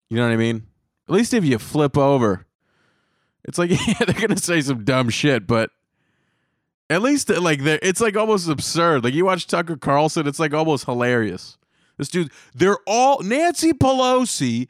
[0.10, 0.68] You know what I mean?
[1.08, 2.46] At least if you flip over,
[3.44, 5.70] it's like, yeah, they're going to say some dumb shit, but
[6.90, 9.04] at least uh, like it's like almost absurd.
[9.04, 11.58] Like you watch Tucker Carlson, it's like almost hilarious.
[11.98, 14.68] This dude, they're all Nancy Pelosi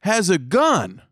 [0.00, 1.02] has a gun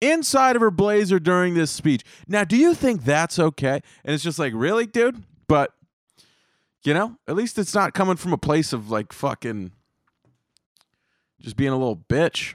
[0.00, 2.02] inside of her blazer during this speech.
[2.28, 3.80] Now, do you think that's okay?
[4.04, 5.22] And it's just like, really, dude?
[5.48, 5.72] But
[6.84, 9.72] you know, at least it's not coming from a place of like fucking
[11.40, 12.54] just being a little bitch.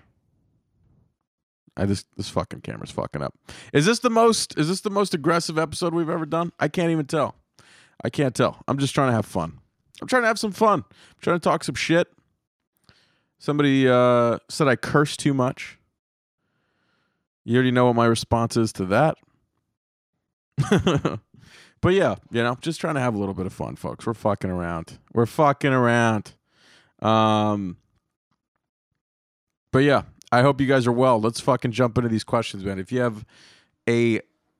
[1.77, 3.35] I just this fucking camera's fucking up.
[3.73, 6.51] Is this the most is this the most aggressive episode we've ever done?
[6.59, 7.35] I can't even tell.
[8.03, 8.61] I can't tell.
[8.67, 9.59] I'm just trying to have fun.
[10.01, 10.85] I'm trying to have some fun.
[10.89, 12.07] I'm trying to talk some shit.
[13.39, 15.77] Somebody uh, said I curse too much.
[17.43, 19.17] You already know what my response is to that.
[21.81, 24.05] but yeah, you know, just trying to have a little bit of fun, folks.
[24.05, 24.97] We're fucking around.
[25.13, 26.33] We're fucking around.
[27.01, 27.77] Um,
[29.71, 30.03] but yeah,
[30.35, 31.21] I hope you guys are well.
[31.21, 32.77] Let's fucking jump into these questions, man.
[32.77, 33.23] If you have
[33.87, 34.19] a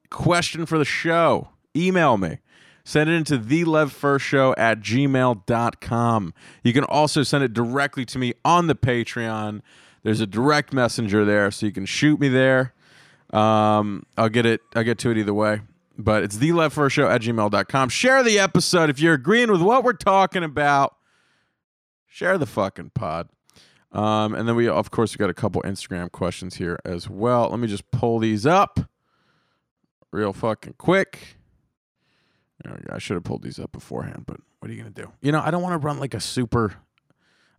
[0.10, 2.38] question for the show, email me.
[2.86, 6.34] Send it into the Levfer Show at gmail.com.
[6.64, 9.60] You can also send it directly to me on the Patreon.
[10.04, 12.74] There's a direct messenger there, so you can shoot me there.
[13.34, 15.60] Um, I'll get it, I'll get to it either way.
[15.98, 17.90] But it's the Levfer Show at gmail.com.
[17.90, 20.96] Share the episode if you're agreeing with what we're talking about.
[22.08, 23.28] Share the fucking pod.
[23.96, 27.50] Um, and then we, of course, we got a couple Instagram questions here as well.
[27.50, 28.78] Let me just pull these up
[30.12, 31.38] real fucking quick.
[32.90, 35.12] I should have pulled these up beforehand, but what are you gonna do?
[35.22, 36.74] You know, I don't want to run like a super.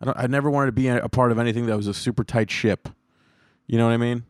[0.01, 0.19] I don't.
[0.19, 2.89] I never wanted to be a part of anything that was a super tight ship.
[3.67, 4.25] You know what I mean?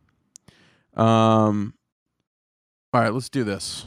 [0.95, 1.73] Um.
[2.93, 3.85] All right, let's do this.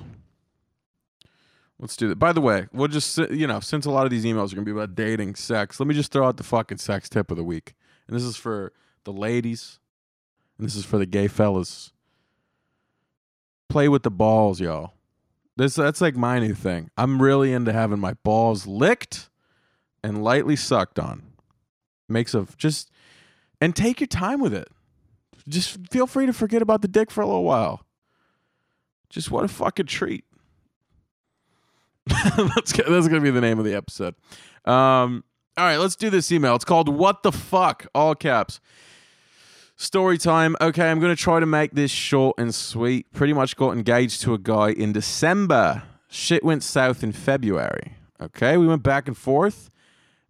[1.79, 2.19] Let's do that.
[2.19, 4.65] By the way, we'll just you know, since a lot of these emails are gonna
[4.65, 7.45] be about dating, sex, let me just throw out the fucking sex tip of the
[7.45, 7.75] week
[8.11, 8.73] and this is for
[9.05, 9.79] the ladies,
[10.59, 11.93] and this is for the gay fellas.
[13.69, 14.95] Play with the balls, y'all.
[15.57, 16.91] This that's like my new thing.
[16.97, 19.31] I'm really into having my balls licked
[20.03, 21.23] and lightly sucked on.
[22.09, 22.91] Makes of just
[23.61, 24.67] and take your time with it.
[25.49, 27.87] Just feel free to forget about the dick for a little while.
[29.09, 30.25] Just what a fucking treat.
[32.07, 34.17] that's, that's gonna be the name of the episode.
[34.65, 35.23] Um,
[35.61, 36.57] all right, let's do this email.
[36.57, 38.61] It's called What the Fuck, all caps.
[39.77, 40.57] Story time.
[40.59, 43.13] Okay, I'm going to try to make this short and sweet.
[43.13, 45.83] Pretty much got engaged to a guy in December.
[46.09, 47.93] Shit went south in February.
[48.19, 49.71] Okay, we went back and forth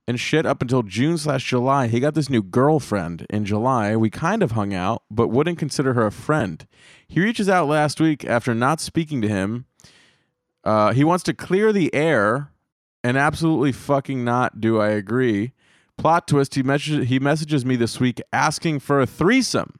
[0.08, 1.86] and shit up until June slash July.
[1.86, 3.94] He got this new girlfriend in July.
[3.94, 6.66] We kind of hung out, but wouldn't consider her a friend.
[7.06, 9.66] He reaches out last week after not speaking to him.
[10.64, 12.50] Uh, he wants to clear the air
[13.02, 15.52] and absolutely fucking not do I agree.
[15.96, 19.78] Plot twist, he messages, he messages me this week asking for a threesome.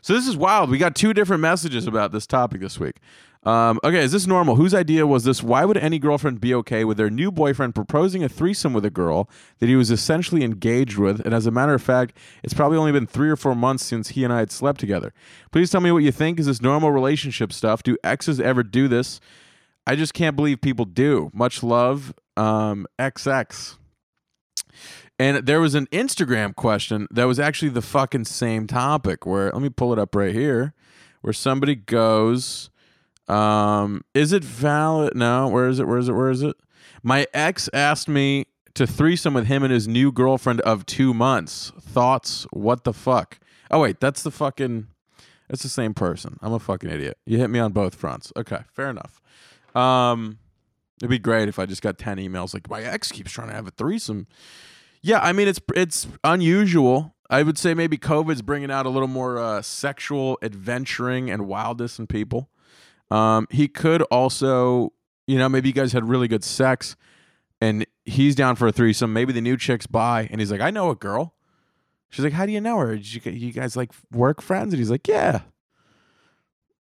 [0.00, 0.70] So this is wild.
[0.70, 2.96] We got two different messages about this topic this week.
[3.44, 4.54] Um, okay, is this normal?
[4.54, 5.42] Whose idea was this?
[5.42, 8.90] Why would any girlfriend be okay with their new boyfriend proposing a threesome with a
[8.90, 9.28] girl
[9.58, 11.20] that he was essentially engaged with?
[11.20, 14.10] And as a matter of fact, it's probably only been three or four months since
[14.10, 15.12] he and I had slept together.
[15.50, 16.38] Please tell me what you think.
[16.38, 17.82] Is this normal relationship stuff?
[17.82, 19.20] Do exes ever do this?
[19.86, 21.30] I just can't believe people do.
[21.34, 23.76] Much love, um, XX.
[25.18, 29.62] And there was an Instagram question that was actually the fucking same topic where, let
[29.62, 30.74] me pull it up right here,
[31.20, 32.70] where somebody goes,
[33.28, 35.14] Um, is it valid?
[35.14, 35.46] No.
[35.48, 35.86] Where is it?
[35.86, 36.12] Where is it?
[36.12, 36.56] Where is it?
[37.02, 41.72] My ex asked me to threesome with him and his new girlfriend of two months.
[41.80, 42.46] Thoughts?
[42.50, 43.38] What the fuck?
[43.70, 44.88] Oh wait, that's the fucking.
[45.48, 46.38] It's the same person.
[46.42, 47.18] I'm a fucking idiot.
[47.26, 48.32] You hit me on both fronts.
[48.36, 49.20] Okay, fair enough.
[49.74, 50.38] Um,
[51.00, 53.54] it'd be great if I just got ten emails like my ex keeps trying to
[53.54, 54.26] have a threesome.
[55.00, 57.14] Yeah, I mean it's it's unusual.
[57.28, 61.98] I would say maybe COVID's bringing out a little more uh, sexual adventuring and wildness
[61.98, 62.50] in people.
[63.10, 64.92] Um, he could also,
[65.26, 66.94] you know, maybe you guys had really good sex,
[67.60, 69.12] and he's down for a threesome.
[69.12, 71.34] Maybe the new chick's bi, and he's like, "I know a girl."
[72.10, 72.96] She's like, "How do you know her?
[72.96, 75.40] Did you, you guys like work friends?" And he's like, "Yeah."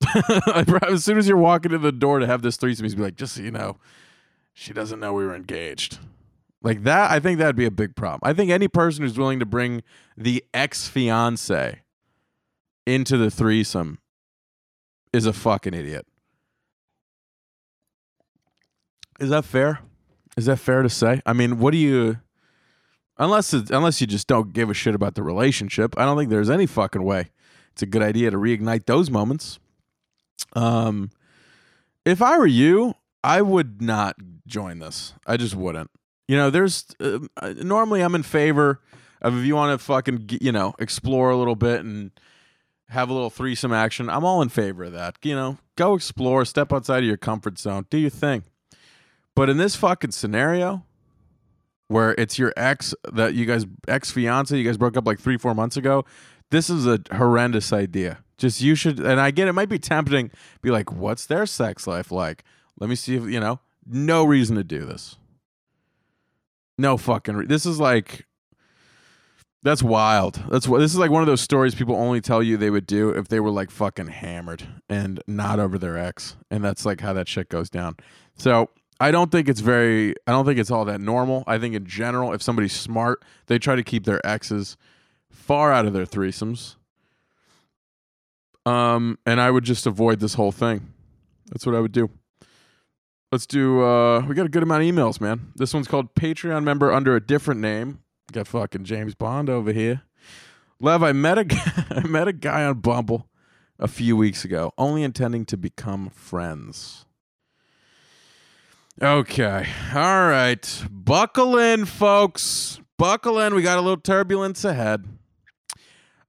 [0.87, 3.17] as soon as you're walking in the door to have this threesome, he's be like,
[3.17, 3.77] "Just so you know,
[4.53, 5.99] she doesn't know we were engaged."
[6.63, 8.21] Like that, I think that'd be a big problem.
[8.23, 9.83] I think any person who's willing to bring
[10.17, 11.81] the ex fiance
[12.87, 13.99] into the threesome
[15.13, 16.07] is a fucking idiot.
[19.21, 19.81] Is that fair?
[20.37, 21.21] Is that fair to say?
[21.27, 22.19] I mean, what do you
[23.19, 26.31] unless it, unless you just don't give a shit about the relationship, I don't think
[26.31, 27.31] there's any fucking way
[27.79, 29.61] it's a good idea to reignite those moments.
[30.55, 31.11] Um
[32.05, 35.13] if I were you, I would not join this.
[35.27, 35.91] I just wouldn't.
[36.27, 37.19] You know, there's uh,
[37.57, 38.81] normally I'm in favor
[39.21, 42.11] of if you want to fucking you know explore a little bit and
[42.89, 44.09] have a little threesome action.
[44.09, 45.17] I'm all in favor of that.
[45.23, 48.45] You know, go explore, step outside of your comfort zone, do your thing.
[49.35, 50.85] But in this fucking scenario,
[51.89, 55.39] where it's your ex that you guys ex fiance you guys broke up like three
[55.39, 56.05] four months ago,
[56.51, 58.19] this is a horrendous idea.
[58.37, 60.31] Just you should, and I get it might be tempting.
[60.63, 62.45] Be like, what's their sex life like?
[62.79, 63.61] Let me see if you know.
[63.85, 65.17] No reason to do this.
[66.77, 67.37] No fucking.
[67.37, 68.27] Re- this is like.
[69.65, 70.41] That's wild.
[70.51, 72.87] That's what this is like one of those stories people only tell you they would
[72.87, 77.01] do if they were like fucking hammered and not over their ex, and that's like
[77.01, 77.97] how that shit goes down.
[78.37, 80.15] So I don't think it's very.
[80.29, 81.43] I don't think it's all that normal.
[81.49, 84.77] I think in general, if somebody's smart, they try to keep their exes
[85.31, 86.77] far out of their threesomes.
[88.67, 90.93] Um, and I would just avoid this whole thing.
[91.51, 92.11] That's what I would do.
[93.33, 93.83] Let's do.
[93.83, 95.53] uh We got a good amount of emails, man.
[95.57, 98.01] This one's called Patreon member under a different name.
[98.33, 100.03] Got fucking James Bond over here.
[100.81, 103.29] Lev, I met a guy, I met a guy on Bumble
[103.79, 107.07] a few weeks ago, only intending to become friends.
[109.01, 109.67] Okay.
[109.95, 110.85] All right.
[110.91, 112.81] Buckle in, folks.
[112.97, 113.55] Buckle in.
[113.55, 115.05] We got a little turbulence ahead.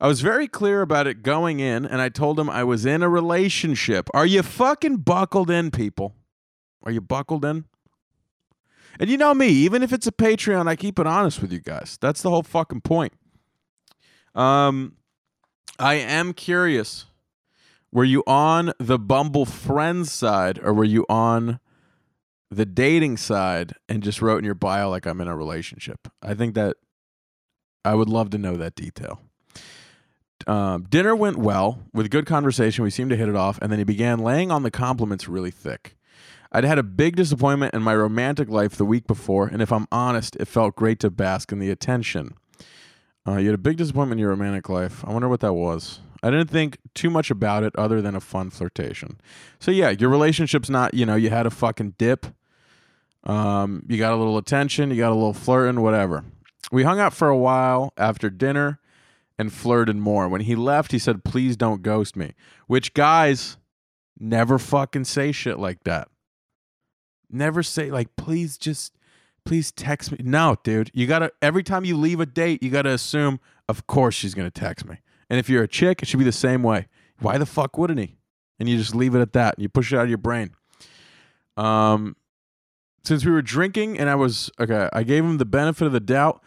[0.02, 3.04] I was very clear about it going in, and I told him I was in
[3.04, 4.10] a relationship.
[4.14, 6.16] Are you fucking buckled in, people?
[6.84, 7.66] Are you buckled in?
[9.00, 11.60] And you know me, even if it's a Patreon, I keep it honest with you
[11.60, 11.98] guys.
[12.02, 13.14] That's the whole fucking point.
[14.36, 14.96] Um,
[15.78, 17.06] I am curious.
[17.92, 21.60] Were you on the Bumble Friends side, or were you on
[22.52, 26.08] the dating side and just wrote in your bio like I'm in a relationship.
[26.22, 26.78] I think that
[27.86, 29.22] I would love to know that detail.
[30.48, 32.84] Um, dinner went well with good conversation.
[32.84, 35.52] We seemed to hit it off, and then he began laying on the compliments really
[35.52, 35.96] thick.
[36.52, 39.88] I'd had a big disappointment in my romantic life the week before, and if I'm
[39.92, 42.34] honest, it felt great to bask in the attention.
[43.28, 45.06] Uh, you had a big disappointment in your romantic life.
[45.06, 46.00] I wonder what that was.
[46.24, 49.22] I didn't think too much about it other than a fun flirtation.
[49.60, 52.26] So yeah, your relationship's not, you know, you had a fucking dip
[53.24, 56.24] um, you got a little attention, you got a little flirting, whatever.
[56.72, 58.80] We hung out for a while after dinner
[59.40, 60.28] and flirted more.
[60.28, 62.34] When he left, he said, Please don't ghost me.
[62.68, 63.58] Which guys
[64.20, 66.10] never fucking say shit like that.
[67.32, 68.94] Never say, like, please just,
[69.46, 70.18] please text me.
[70.22, 70.92] No, dude.
[70.94, 73.40] You gotta, every time you leave a date, you gotta assume,
[73.70, 74.98] of course she's gonna text me.
[75.30, 76.88] And if you're a chick, it should be the same way.
[77.20, 78.18] Why the fuck wouldn't he?
[78.60, 79.56] And you just leave it at that.
[79.56, 80.52] And you push it out of your brain.
[81.56, 82.18] Um,
[83.06, 86.00] since we were drinking and I was okay, I gave him the benefit of the
[86.02, 86.44] doubt.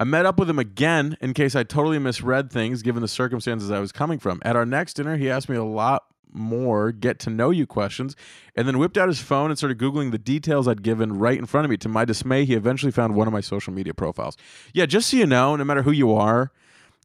[0.00, 3.70] I met up with him again in case I totally misread things given the circumstances
[3.70, 4.40] I was coming from.
[4.44, 8.16] At our next dinner, he asked me a lot more get to know you questions
[8.56, 11.46] and then whipped out his phone and started googling the details I'd given right in
[11.46, 11.76] front of me.
[11.78, 14.36] To my dismay, he eventually found one of my social media profiles.
[14.72, 16.52] Yeah, just so you know, no matter who you are,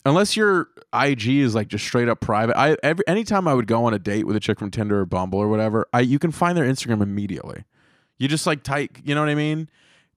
[0.05, 3.85] unless your IG is like just straight up private, I every anytime I would go
[3.85, 6.31] on a date with a chick from Tinder or Bumble or whatever, I you can
[6.31, 7.65] find their Instagram immediately.
[8.17, 9.69] You just like type, you know what I mean?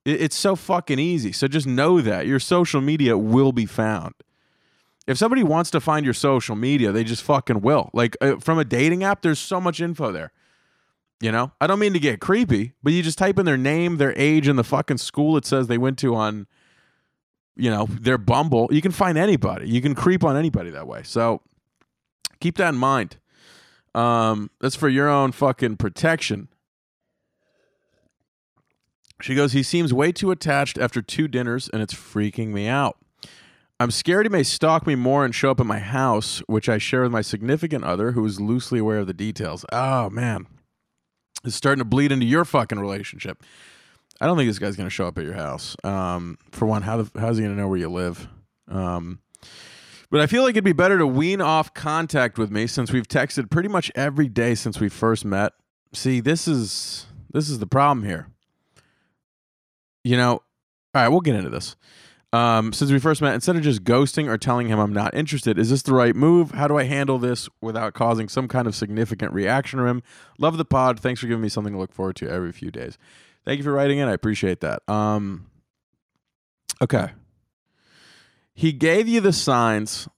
[0.04, 1.32] It, it's so fucking easy.
[1.32, 4.14] So just know that your social media will be found.
[5.06, 7.90] If somebody wants to find your social media, they just fucking will.
[7.92, 10.32] Like uh, from a dating app, there's so much info there.
[11.20, 13.98] You know, I don't mean to get creepy, but you just type in their name,
[13.98, 16.46] their age, and the fucking school it says they went to on,
[17.56, 18.68] you know, their Bumble.
[18.70, 19.68] You can find anybody.
[19.68, 21.02] You can creep on anybody that way.
[21.02, 21.42] So
[22.40, 23.18] keep that in mind.
[23.94, 26.48] Um, that's for your own fucking protection.
[29.22, 32.96] She goes, he seems way too attached after two dinners, and it's freaking me out.
[33.78, 36.76] I'm scared he may stalk me more and show up at my house, which I
[36.76, 39.64] share with my significant other, who is loosely aware of the details.
[39.72, 40.46] Oh man,
[41.44, 43.42] it's starting to bleed into your fucking relationship.
[44.20, 45.76] I don't think this guy's gonna show up at your house.
[45.82, 48.28] Um, for one, how the, how's he gonna know where you live?
[48.68, 49.20] Um,
[50.10, 53.08] but I feel like it'd be better to wean off contact with me since we've
[53.08, 55.54] texted pretty much every day since we first met.
[55.94, 58.28] See, this is this is the problem here.
[60.04, 60.42] You know, all
[60.94, 61.76] right, we'll get into this.
[62.32, 65.58] Um, since we first met, instead of just ghosting or telling him I'm not interested,
[65.58, 66.52] is this the right move?
[66.52, 70.02] How do I handle this without causing some kind of significant reaction to him?
[70.38, 71.00] Love the pod.
[71.00, 72.98] Thanks for giving me something to look forward to every few days.
[73.44, 74.08] Thank you for writing in.
[74.08, 74.88] I appreciate that.
[74.88, 75.46] Um,
[76.80, 77.10] okay.
[78.54, 80.08] He gave you the signs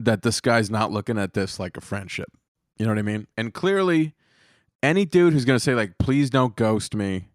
[0.00, 2.28] that this guy's not looking at this like a friendship.
[2.76, 3.26] You know what I mean?
[3.36, 4.14] And clearly,
[4.82, 7.28] any dude who's going to say like please don't ghost me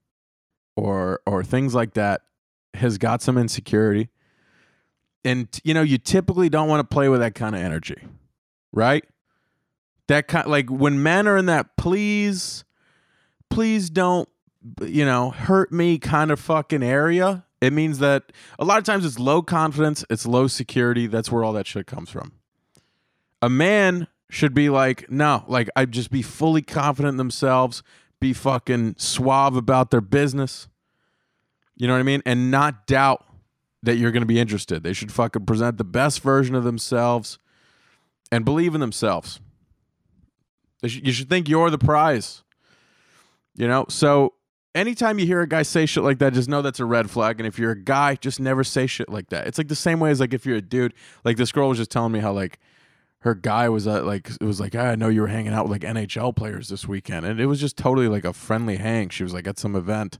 [0.75, 2.21] or or things like that
[2.75, 4.09] has got some insecurity.
[5.25, 7.97] And you know, you typically don't want to play with that kind of energy.
[8.71, 9.03] Right?
[10.07, 12.63] That kind like when men are in that please
[13.49, 14.29] please don't
[14.81, 19.05] you know, hurt me kind of fucking area, it means that a lot of times
[19.05, 21.07] it's low confidence, it's low security.
[21.07, 22.33] That's where all that shit comes from.
[23.41, 27.83] A man should be like, no, like I just be fully confident in themselves,
[28.19, 30.67] be fucking suave about their business.
[31.75, 32.21] You know what I mean?
[32.25, 33.25] And not doubt
[33.83, 34.83] that you're going to be interested.
[34.83, 37.39] They should fucking present the best version of themselves
[38.31, 39.39] and believe in themselves.
[40.81, 42.43] You should think you're the prize.
[43.55, 43.85] You know?
[43.89, 44.33] So
[44.75, 47.39] anytime you hear a guy say shit like that, just know that's a red flag.
[47.39, 49.47] And if you're a guy, just never say shit like that.
[49.47, 50.93] It's like the same way as like if you're a dude.
[51.23, 52.59] Like this girl was just telling me how like
[53.21, 55.71] her guy was uh, like it was like I know you were hanging out with
[55.71, 59.09] like NHL players this weekend, and it was just totally like a friendly hang.
[59.09, 60.19] She was like at some event,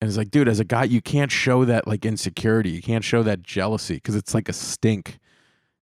[0.00, 2.70] and it's like, dude, as a guy, you can't show that like insecurity.
[2.70, 5.18] You can't show that jealousy because it's like a stink.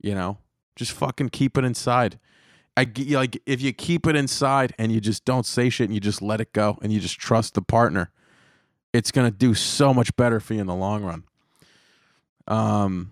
[0.00, 0.38] You know,
[0.74, 2.18] just fucking keep it inside.
[2.76, 6.00] I like if you keep it inside and you just don't say shit and you
[6.00, 8.10] just let it go and you just trust the partner,
[8.92, 11.24] it's gonna do so much better for you in the long run.
[12.48, 13.10] Um,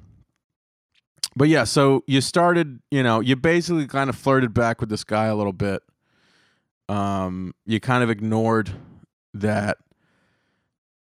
[1.37, 5.05] but yeah, so you started, you know, you basically kind of flirted back with this
[5.05, 5.83] guy a little bit.
[6.89, 8.71] Um, you kind of ignored
[9.33, 9.79] that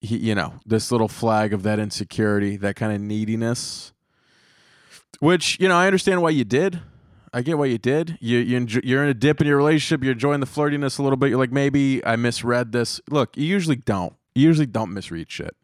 [0.01, 3.93] he, you know, this little flag of that insecurity, that kind of neediness.
[5.21, 6.81] Which you know, I understand why you did.
[7.33, 8.17] I get why you did.
[8.21, 10.03] You you enjoy, you're in a dip in your relationship.
[10.03, 11.31] You're enjoying the flirtiness a little bit.
[11.31, 13.01] You're like, maybe I misread this.
[13.11, 14.15] Look, you usually don't.
[14.35, 15.57] You usually don't misread shit.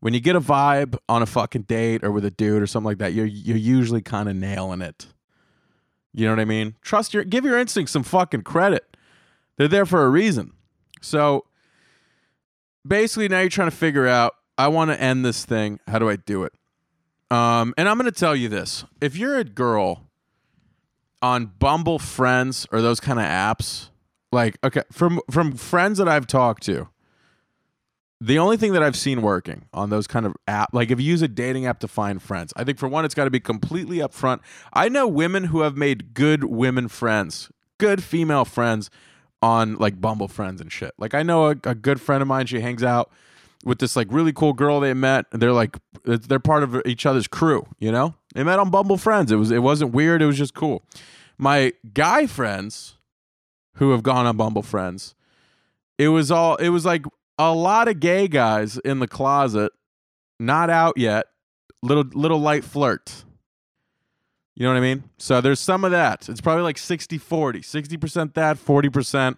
[0.00, 2.86] When you get a vibe on a fucking date or with a dude or something
[2.86, 5.06] like that, you're you're usually kind of nailing it.
[6.14, 6.76] You know what I mean?
[6.82, 8.96] Trust your give your instincts some fucking credit.
[9.56, 10.52] They're there for a reason.
[11.00, 11.44] So
[12.86, 15.78] basically now you're trying to figure out I want to end this thing.
[15.86, 16.52] How do I do it?
[17.30, 18.84] Um, and I'm going to tell you this.
[19.00, 20.08] If you're a girl
[21.20, 23.90] on Bumble Friends or those kind of apps,
[24.32, 26.88] like okay, from from friends that I've talked to,
[28.20, 31.06] the only thing that I've seen working on those kind of app, like if you
[31.06, 33.40] use a dating app to find friends, I think for one, it's got to be
[33.40, 34.40] completely upfront.
[34.72, 38.90] I know women who have made good women friends, good female friends
[39.40, 40.92] on like Bumble Friends and shit.
[40.98, 43.10] Like I know a, a good friend of mine, she hangs out
[43.64, 45.26] with this like really cool girl they met.
[45.30, 48.14] They're like they're part of each other's crew, you know?
[48.34, 49.30] They met on Bumble Friends.
[49.30, 50.82] It was it wasn't weird, it was just cool.
[51.38, 52.94] My guy friends
[53.74, 55.14] who have gone on Bumble Friends,
[55.98, 57.04] it was all it was like
[57.38, 59.72] a lot of gay guys in the closet,
[60.40, 61.26] not out yet,
[61.82, 63.24] little little light flirt.
[64.54, 65.04] You know what I mean?
[65.18, 66.28] So there's some of that.
[66.28, 67.60] It's probably like 60 40.
[67.60, 69.36] 60% that, 40%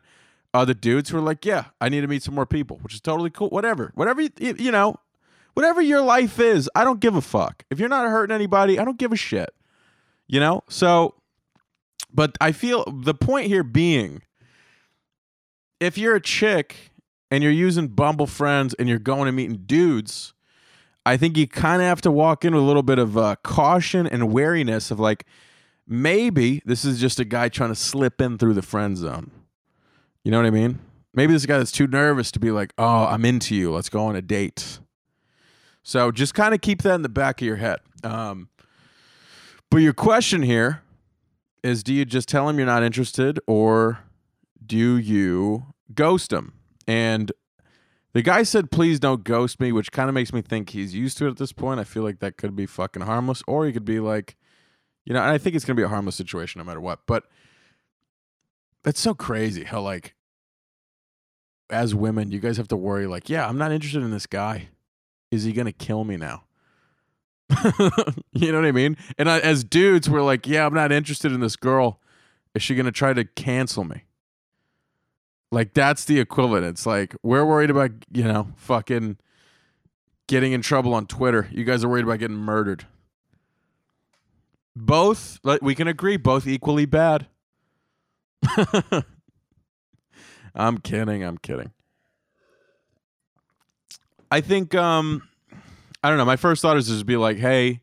[0.54, 2.94] are the dudes who are like, yeah, I need to meet some more people, which
[2.94, 3.50] is totally cool.
[3.50, 3.92] Whatever.
[3.94, 4.96] Whatever, you, you know,
[5.52, 7.64] whatever your life is, I don't give a fuck.
[7.68, 9.50] If you're not hurting anybody, I don't give a shit.
[10.26, 10.64] You know?
[10.70, 11.16] So,
[12.10, 14.22] but I feel the point here being
[15.80, 16.89] if you're a chick
[17.30, 20.34] and you're using Bumble Friends and you're going and meeting dudes,
[21.06, 23.36] I think you kind of have to walk in with a little bit of uh,
[23.42, 25.26] caution and wariness of like,
[25.86, 29.30] maybe this is just a guy trying to slip in through the friend zone.
[30.24, 30.80] You know what I mean?
[31.14, 33.72] Maybe this guy that's too nervous to be like, oh, I'm into you.
[33.72, 34.78] Let's go on a date.
[35.82, 37.78] So just kind of keep that in the back of your head.
[38.04, 38.48] Um,
[39.70, 40.82] but your question here
[41.62, 44.00] is do you just tell him you're not interested or
[44.64, 46.52] do you ghost him?
[46.90, 47.30] And
[48.14, 51.18] the guy said, please don't ghost me, which kind of makes me think he's used
[51.18, 51.78] to it at this point.
[51.78, 53.44] I feel like that could be fucking harmless.
[53.46, 54.36] Or he could be like,
[55.04, 57.06] you know, and I think it's going to be a harmless situation no matter what.
[57.06, 57.28] But
[58.82, 60.16] that's so crazy how like
[61.68, 64.70] as women, you guys have to worry like, yeah, I'm not interested in this guy.
[65.30, 66.42] Is he gonna kill me now?
[68.32, 68.96] you know what I mean?
[69.16, 72.00] And I, as dudes, we're like, yeah, I'm not interested in this girl.
[72.52, 74.02] Is she gonna try to cancel me?
[75.52, 76.64] Like that's the equivalent.
[76.66, 79.18] It's like we're worried about you know fucking
[80.28, 81.48] getting in trouble on Twitter.
[81.50, 82.86] You guys are worried about getting murdered.
[84.76, 87.26] Both, like, we can agree, both equally bad.
[90.54, 91.24] I'm kidding.
[91.24, 91.72] I'm kidding.
[94.30, 95.28] I think um
[96.02, 96.24] I don't know.
[96.24, 97.82] My first thought is just be like, "Hey,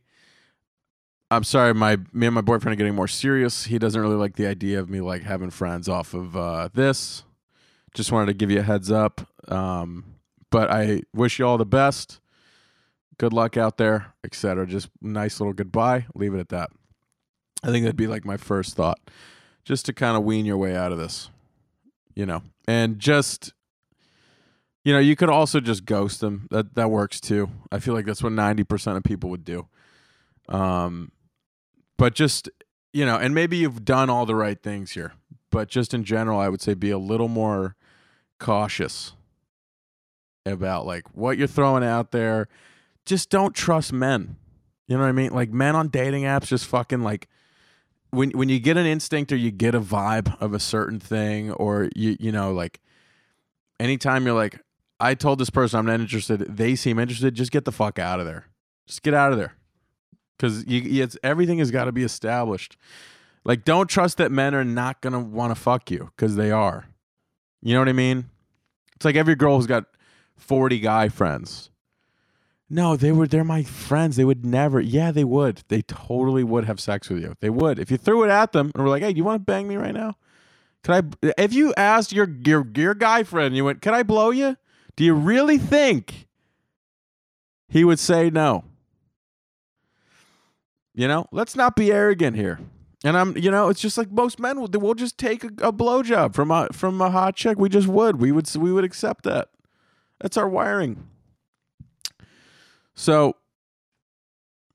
[1.30, 3.65] I'm sorry, my me and my boyfriend are getting more serious.
[3.65, 7.24] He doesn't really like the idea of me like having friends off of uh, this.
[7.94, 9.28] Just wanted to give you a heads up.
[9.48, 10.16] Um,
[10.50, 12.20] but I wish you all the best.
[13.18, 14.68] Good luck out there, etc.
[14.68, 16.06] Just nice little goodbye.
[16.14, 16.70] Leave it at that.
[17.64, 19.00] I think that'd be like my first thought,
[19.66, 21.32] just to kind of wean your way out of this,
[22.14, 23.54] you know, and just
[24.88, 26.48] you know, you could also just ghost them.
[26.50, 27.50] That that works too.
[27.72, 29.68] I feel like that's what ninety percent of people would do.
[30.48, 31.12] Um,
[31.98, 32.50] but just
[32.94, 35.12] you know, and maybe you've done all the right things here,
[35.52, 37.76] but just in general, I would say be a little more
[38.39, 39.14] cautious
[40.45, 42.48] about like what you're throwing out there.
[43.06, 44.38] Just don't trust men.
[44.88, 45.34] You know what I mean?
[45.34, 47.28] Like men on dating apps just fucking like
[48.12, 51.52] when when you get an instinct or you get a vibe of a certain thing
[51.52, 52.80] or you you know like
[53.80, 54.62] anytime you're like
[55.00, 56.39] I told this person I'm not interested.
[56.39, 57.36] They seem interested.
[57.36, 58.45] Just get the fuck out of there.
[58.88, 59.54] Just get out of there.
[60.38, 62.78] Because you, it's everything has got to be established.
[63.48, 66.89] Like, don't trust that men are not gonna want to fuck you because they are.
[67.62, 68.30] You know what I mean?
[68.98, 69.86] It's like every girl who's got
[70.36, 71.70] 40 guy friends.
[72.70, 74.18] No, they were they're my friends.
[74.18, 74.82] They would never.
[74.82, 75.64] Yeah, they would.
[75.70, 77.36] They totally would have sex with you.
[77.39, 77.80] They would.
[77.80, 79.78] If you threw it at them and were like, "Hey, you want to bang me
[79.78, 80.18] right now?"
[80.84, 84.32] Could I if you asked your your your guy friend, you went, "Can I blow
[84.32, 84.58] you?"
[84.98, 86.28] Do you really think
[87.70, 88.66] he would say no?
[90.93, 92.60] You know, let's not be arrogant here.
[93.04, 94.70] And I'm, you know, it's just like most men will.
[94.74, 97.60] We'll just take a, a blowjob from a from a hot chick.
[97.60, 98.20] We just would.
[98.20, 98.54] We would.
[98.56, 99.50] We would accept that.
[100.20, 101.08] That's our wiring.
[102.95, 103.36] So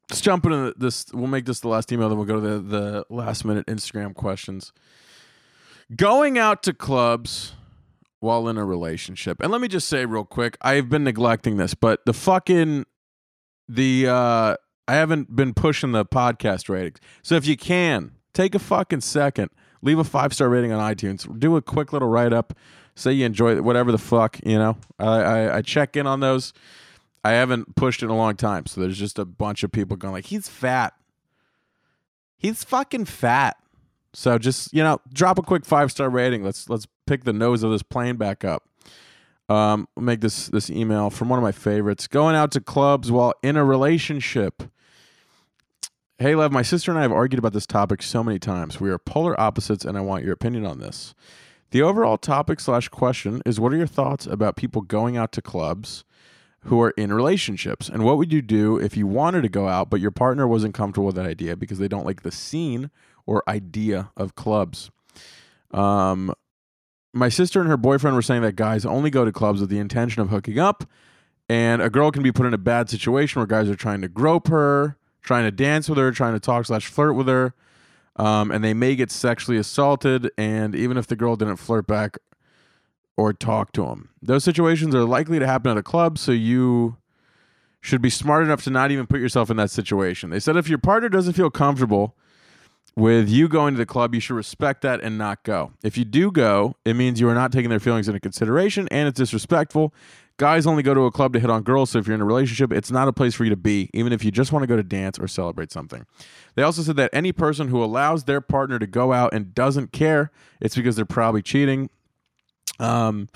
[0.09, 1.07] let's jump into this.
[1.13, 2.09] We'll make this the last email.
[2.09, 4.73] Then we'll go to the the last minute Instagram questions.
[5.97, 7.55] Going out to clubs
[8.21, 9.43] while in a relationship.
[9.43, 12.87] And let me just say real quick, I've been neglecting this, but the fucking
[13.69, 14.57] the uh
[14.93, 16.99] I haven't been pushing the podcast ratings.
[17.23, 19.49] So if you can, take a fucking second,
[19.81, 22.53] leave a five star rating on iTunes, do a quick little write up,
[22.95, 24.77] say you enjoy whatever the fuck, you know.
[24.99, 26.53] I, I, I check in on those.
[27.25, 30.13] I haven't pushed in a long time, so there's just a bunch of people going
[30.13, 30.93] like, he's fat.
[32.37, 33.57] He's fucking fat.
[34.13, 36.45] So just you know, drop a quick five star rating.
[36.45, 38.69] Let's let's pick the nose of this plane back up.
[39.49, 42.07] Um, make this this email from one of my favorites.
[42.07, 44.65] Going out to clubs while in a relationship.
[46.23, 48.81] Hey, Lev, my sister and I have argued about this topic so many times.
[48.81, 51.17] We are polar opposites, and I want your opinion on this.
[51.73, 55.43] The overall topic slash question is: What are your thoughts about people going out to
[55.43, 56.05] clubs
[56.61, 59.91] who are in relationships, and what would you do if you wanted to go out
[59.91, 62.93] but your partner wasn't comfortable with that idea because they don't like the scene
[63.27, 64.93] or idea of clubs?
[65.73, 66.33] Um,
[67.13, 69.81] my sister and her boyfriend were saying that guys only go to clubs with the
[69.81, 70.85] intention of hooking up,
[71.49, 74.09] and a girl can be put in a bad situation where guys are trying to
[74.09, 77.55] grope her, trying to dance with her, trying to talk slash flirt with her,
[78.17, 80.31] um, and they may get sexually assaulted.
[80.37, 82.19] And even if the girl didn't flirt back
[83.17, 86.19] or talk to him, those situations are likely to happen at a club.
[86.19, 86.97] So you
[87.81, 90.31] should be smart enough to not even put yourself in that situation.
[90.31, 92.15] They said if your partner doesn't feel comfortable
[92.95, 95.73] with you going to the club, you should respect that and not go.
[95.83, 99.09] If you do go, it means you are not taking their feelings into consideration and
[99.09, 99.93] it's disrespectful.
[100.43, 102.25] Guys only go to a club to hit on girls, so if you're in a
[102.25, 104.67] relationship, it's not a place for you to be, even if you just want to
[104.67, 106.05] go to dance or celebrate something.
[106.57, 109.93] They also said that any person who allows their partner to go out and doesn't
[109.93, 111.91] care, it's because they're probably cheating.
[112.81, 113.29] Um,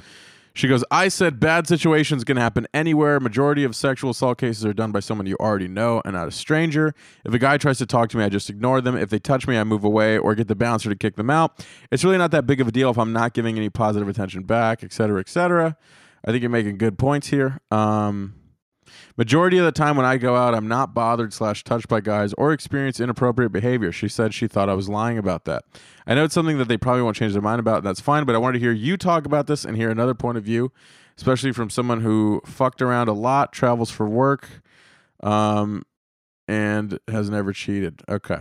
[0.52, 3.20] she goes, I said bad situations can happen anywhere.
[3.20, 6.32] Majority of sexual assault cases are done by someone you already know and not a
[6.32, 6.92] stranger.
[7.24, 8.96] If a guy tries to talk to me, I just ignore them.
[8.96, 11.64] If they touch me, I move away or get the bouncer to kick them out.
[11.92, 14.42] It's really not that big of a deal if I'm not giving any positive attention
[14.42, 15.76] back, et cetera, et cetera.
[16.24, 17.60] I think you're making good points here.
[17.70, 18.34] Um,
[19.16, 22.32] Majority of the time when I go out, I'm not bothered slash touched by guys
[22.34, 23.90] or experience inappropriate behavior.
[23.90, 25.64] She said she thought I was lying about that.
[26.06, 28.24] I know it's something that they probably won't change their mind about, and that's fine.
[28.24, 30.70] But I wanted to hear you talk about this and hear another point of view,
[31.16, 34.48] especially from someone who fucked around a lot, travels for work,
[35.22, 35.84] um,
[36.46, 38.02] and has never cheated.
[38.08, 38.40] Okay.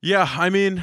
[0.00, 0.82] Yeah, I mean,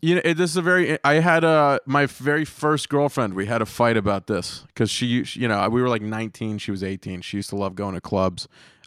[0.00, 0.98] you know, it, this is a very.
[1.04, 3.34] I had a my very first girlfriend.
[3.34, 6.58] We had a fight about this because she, she, you know, we were like 19.
[6.58, 7.22] She was 18.
[7.22, 8.46] She used to love going to clubs.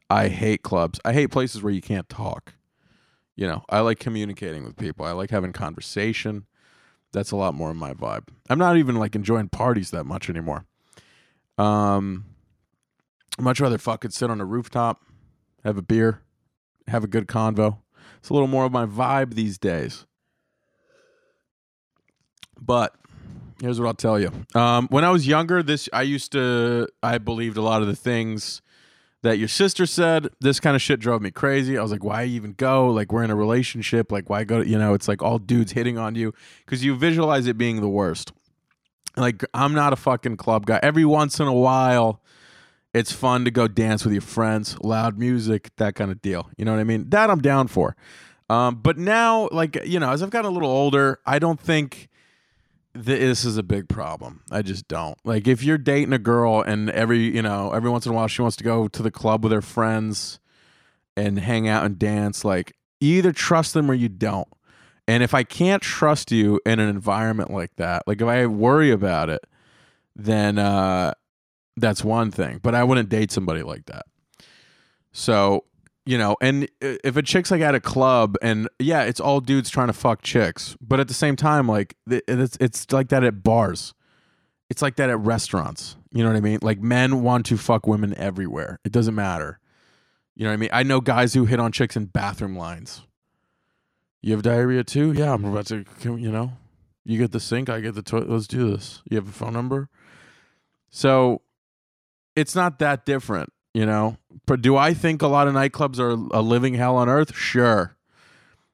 [0.10, 1.00] I hate clubs.
[1.04, 2.54] I hate places where you can't talk.
[3.36, 5.06] You know, I like communicating with people.
[5.06, 6.46] I like having conversation.
[7.12, 8.28] That's a lot more of my vibe.
[8.50, 10.66] I'm not even like enjoying parties that much anymore.
[11.58, 12.26] Um,
[13.40, 15.04] much rather fucking sit on a rooftop,
[15.64, 16.22] have a beer,
[16.88, 17.80] have a good convo.
[18.20, 20.06] It's a little more of my vibe these days.
[22.62, 22.96] But
[23.62, 24.32] here's what I'll tell you.
[24.54, 27.96] Um, when I was younger, this I used to I believed a lot of the
[27.96, 28.62] things
[29.24, 30.30] that your sister said.
[30.40, 31.78] This kind of shit drove me crazy.
[31.78, 32.88] I was like, why even go?
[32.88, 34.12] Like we're in a relationship.
[34.12, 34.62] Like why go?
[34.62, 36.34] You know, it's like all dudes hitting on you
[36.66, 38.32] because you visualize it being the worst.
[39.18, 40.80] Like I'm not a fucking club guy.
[40.82, 42.22] Every once in a while,
[42.94, 46.50] it's fun to go dance with your friends, loud music, that kind of deal.
[46.58, 47.10] You know what I mean?
[47.10, 47.96] That I'm down for.
[48.50, 52.10] Um, but now, like you know, as I've gotten a little older, I don't think
[52.94, 54.42] this is a big problem.
[54.52, 55.18] I just don't.
[55.24, 58.28] Like if you're dating a girl and every, you know, every once in a while
[58.28, 60.40] she wants to go to the club with her friends
[61.16, 64.48] and hang out and dance, like either trust them or you don't.
[65.08, 68.92] And if I can't trust you in an environment like that, like if I worry
[68.92, 69.46] about it,
[70.16, 71.14] then uh
[71.78, 72.60] that's one thing.
[72.62, 74.06] But I wouldn't date somebody like that.
[75.14, 75.66] So
[76.06, 79.70] you know, and if a chick's like at a club and yeah, it's all dudes
[79.70, 83.44] trying to fuck chicks, but at the same time, like it's it's like that at
[83.44, 83.94] bars,
[84.70, 85.96] it's like that at restaurants.
[86.12, 86.60] You know what I mean?
[86.62, 88.80] Like men want to fuck women everywhere.
[88.84, 89.60] It doesn't matter.
[90.36, 90.70] You know what I mean?
[90.74, 93.02] I know guys who hit on chicks in bathroom lines.
[94.22, 95.14] You have diarrhea too?
[95.14, 95.86] Yeah, I'm about to.
[96.04, 96.54] You know,
[97.06, 98.30] you get the sink, I get the toilet.
[98.30, 99.02] Let's do this.
[99.10, 99.90] You have a phone number.
[100.90, 101.42] So,
[102.36, 104.18] it's not that different you know,
[104.62, 107.36] do I think a lot of nightclubs are a living hell on earth?
[107.36, 107.96] Sure.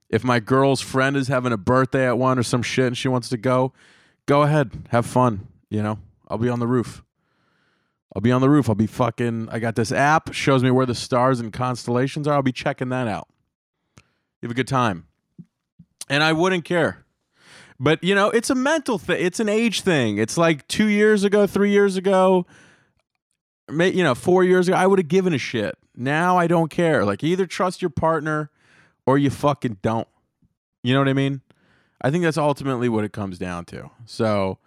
[0.09, 3.07] If my girl's friend is having a birthday at one or some shit and she
[3.07, 3.73] wants to go,
[4.25, 5.47] go ahead, have fun.
[5.69, 7.03] You know, I'll be on the roof.
[8.15, 8.69] I'll be on the roof.
[8.69, 9.49] I'll be fucking.
[9.51, 12.35] I got this app shows me where the stars and constellations are.
[12.35, 13.27] I'll be checking that out.
[13.97, 15.07] You have a good time,
[16.09, 17.05] and I wouldn't care.
[17.79, 19.23] But you know, it's a mental thing.
[19.23, 20.17] It's an age thing.
[20.17, 22.45] It's like two years ago, three years ago
[23.69, 25.77] you know, four years ago, I would have given a shit.
[25.95, 27.05] Now I don't care.
[27.05, 28.49] Like, either trust your partner
[29.05, 30.07] or you fucking don't.
[30.83, 31.41] You know what I mean?
[32.01, 33.89] I think that's ultimately what it comes down to.
[34.05, 34.59] So,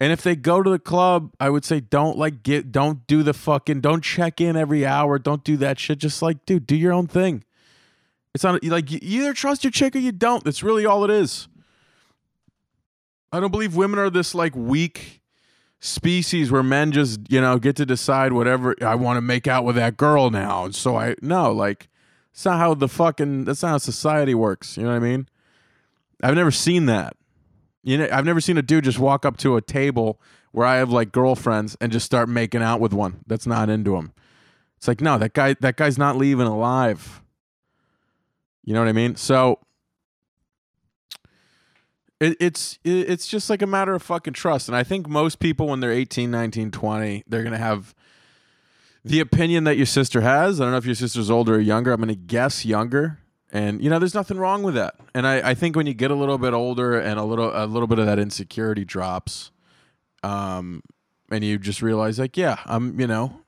[0.00, 3.22] and if they go to the club, I would say don't like get, don't do
[3.22, 5.18] the fucking, don't check in every hour.
[5.18, 5.98] Don't do that shit.
[5.98, 7.44] Just like, dude, do your own thing.
[8.34, 10.42] It's not like you either trust your chick or you don't.
[10.42, 11.46] That's really all it is.
[13.30, 15.20] I don't believe women are this like weak
[15.84, 19.64] species where men just you know get to decide whatever I want to make out
[19.64, 20.70] with that girl now.
[20.70, 21.88] So I no like
[22.32, 24.78] it's not how the fucking that's not how society works.
[24.78, 25.28] You know what I mean?
[26.22, 27.16] I've never seen that.
[27.82, 30.18] You know, I've never seen a dude just walk up to a table
[30.52, 33.94] where I have like girlfriends and just start making out with one that's not into
[33.96, 34.14] him.
[34.78, 37.20] It's like no, that guy that guy's not leaving alive.
[38.64, 39.16] You know what I mean?
[39.16, 39.58] So
[42.20, 44.68] it, it's it, it's just like a matter of fucking trust.
[44.68, 47.94] And I think most people, when they're 18, 19, 20, they're going to have
[49.04, 50.60] the opinion that your sister has.
[50.60, 51.92] I don't know if your sister's older or younger.
[51.92, 53.18] I'm going to guess younger.
[53.52, 54.94] And you know, there's nothing wrong with that.
[55.14, 57.66] And I, I think when you get a little bit older and a little a
[57.66, 59.52] little bit of that insecurity drops,
[60.22, 60.82] um,
[61.30, 63.40] and you just realize like, yeah, I'm, you know,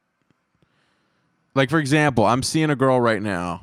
[1.55, 3.63] like for example, I'm seeing a girl right now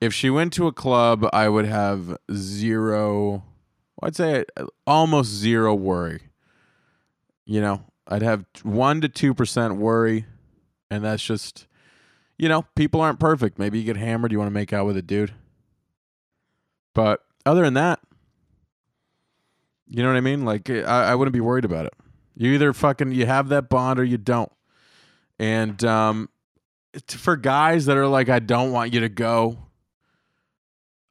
[0.00, 3.44] if she went to a club, I would have zero.
[4.02, 4.44] I'd say
[4.86, 6.22] almost zero worry.
[7.44, 10.26] You know, I'd have one to two percent worry,
[10.90, 11.66] and that's just,
[12.36, 13.58] you know, people aren't perfect.
[13.58, 15.34] Maybe you get hammered, you want to make out with a dude,
[16.94, 18.00] but other than that,
[19.86, 20.44] you know what I mean?
[20.44, 21.94] Like, I, I wouldn't be worried about it.
[22.36, 24.52] You either fucking you have that bond or you don't,
[25.38, 26.28] and um,
[27.08, 29.67] for guys that are like, I don't want you to go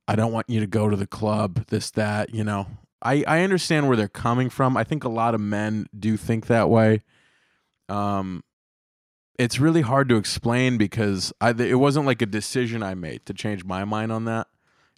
[0.08, 2.68] I don't want you to go to the club, this, that, you know.
[3.02, 4.76] I, I understand where they're coming from.
[4.76, 7.04] I think a lot of men do think that way.
[7.90, 8.44] Um,
[9.38, 13.34] it's really hard to explain because I, it wasn't like a decision I made to
[13.34, 14.48] change my mind on that.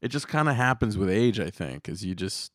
[0.01, 2.53] It just kind of happens with age, I think, is you just,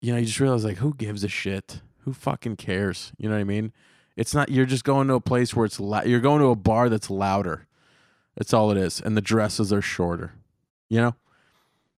[0.00, 1.80] you know, you just realize like, who gives a shit?
[2.04, 3.12] Who fucking cares?
[3.18, 3.72] You know what I mean?
[4.16, 6.56] It's not, you're just going to a place where it's, la- you're going to a
[6.56, 7.66] bar that's louder.
[8.36, 9.00] That's all it is.
[9.00, 10.34] And the dresses are shorter.
[10.88, 11.14] You know,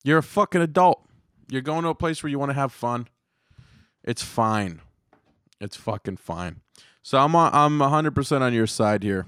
[0.04, 1.04] you're a fucking adult.
[1.50, 3.08] You're going to a place where you want to have fun.
[4.04, 4.80] It's fine.
[5.60, 6.60] It's fucking fine.
[7.02, 9.26] So I'm on, I'm 100% on your side here.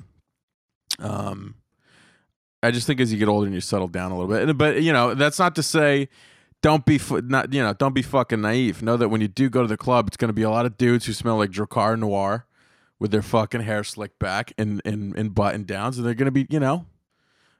[0.98, 1.54] Um
[2.62, 4.56] I just think as you get older and you settle down a little bit.
[4.58, 6.08] But you know, that's not to say
[6.62, 8.82] don't be not you know don't be fucking naive.
[8.82, 10.66] Know that when you do go to the club, it's going to be a lot
[10.66, 12.46] of dudes who smell like Drakkar Noir
[12.98, 16.32] with their fucking hair slicked back and and, and button downs, and they're going to
[16.32, 16.84] be you know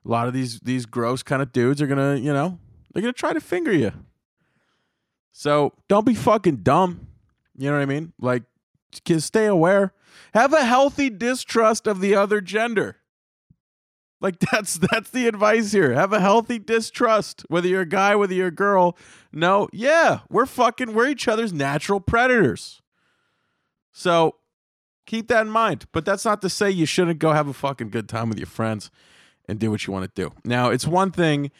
[0.04, 2.58] a lot of these these gross kind of dudes are gonna you know
[2.92, 3.92] they're gonna try to finger you.
[5.32, 7.06] So don't be fucking dumb.
[7.56, 8.12] You know what I mean?
[8.20, 8.42] Like,
[9.04, 9.92] just stay aware.
[10.34, 12.96] Have a healthy distrust of the other gender.
[14.20, 15.92] Like that's that's the advice here.
[15.94, 17.44] Have a healthy distrust.
[17.48, 18.96] Whether you're a guy, whether you're a girl.
[19.32, 22.82] No, yeah, we're fucking we're each other's natural predators.
[23.92, 24.36] So
[25.06, 25.86] keep that in mind.
[25.92, 28.46] But that's not to say you shouldn't go have a fucking good time with your
[28.46, 28.90] friends
[29.50, 30.32] and do what you want to do.
[30.44, 31.50] Now, it's one thing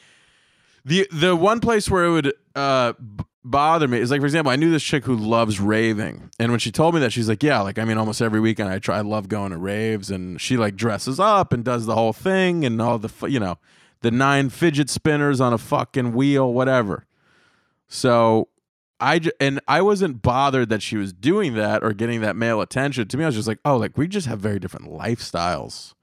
[0.84, 4.51] the the one place where it would uh b- bother me is like for example,
[4.51, 7.43] I knew this chick who loves raving, and when she told me that, she's like,
[7.43, 8.99] "Yeah, like I mean, almost every weekend I try.
[8.99, 12.64] I love going to raves, and she like dresses up and does the whole thing
[12.64, 13.59] and all the you know
[14.01, 17.05] the nine fidget spinners on a fucking wheel, whatever."
[17.88, 18.49] So
[19.01, 22.61] I j- and I wasn't bothered that she was doing that or getting that male
[22.61, 23.09] attention.
[23.09, 25.95] To me, I was just like, "Oh, like we just have very different lifestyles.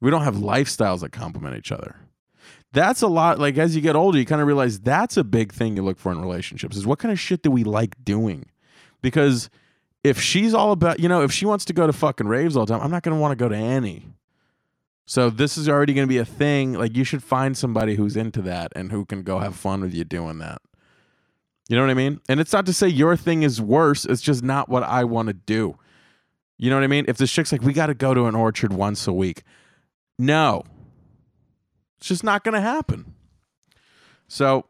[0.00, 1.96] We don't have lifestyles that complement each other."
[2.72, 5.52] that's a lot like as you get older you kind of realize that's a big
[5.52, 8.44] thing you look for in relationships is what kind of shit do we like doing?
[9.00, 9.48] Because
[10.04, 12.66] if she's all about you know if she wants to go to fucking raves all
[12.66, 14.06] the time i'm not going to want to go to any
[15.06, 18.16] so this is already going to be a thing like you should find somebody who's
[18.16, 20.62] into that and who can go have fun with you doing that.
[21.68, 22.20] You know what i mean?
[22.28, 25.28] And it's not to say your thing is worse it's just not what i want
[25.28, 25.78] to do.
[26.56, 27.04] You know what i mean?
[27.08, 29.42] If this chick's like we got to go to an orchard once a week
[30.18, 30.62] no
[32.04, 33.14] it's just not going to happen.
[34.28, 34.66] So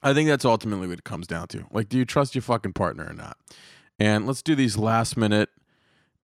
[0.00, 1.66] I think that's ultimately what it comes down to.
[1.72, 3.36] Like, do you trust your fucking partner or not?
[3.98, 5.48] And let's do these last minute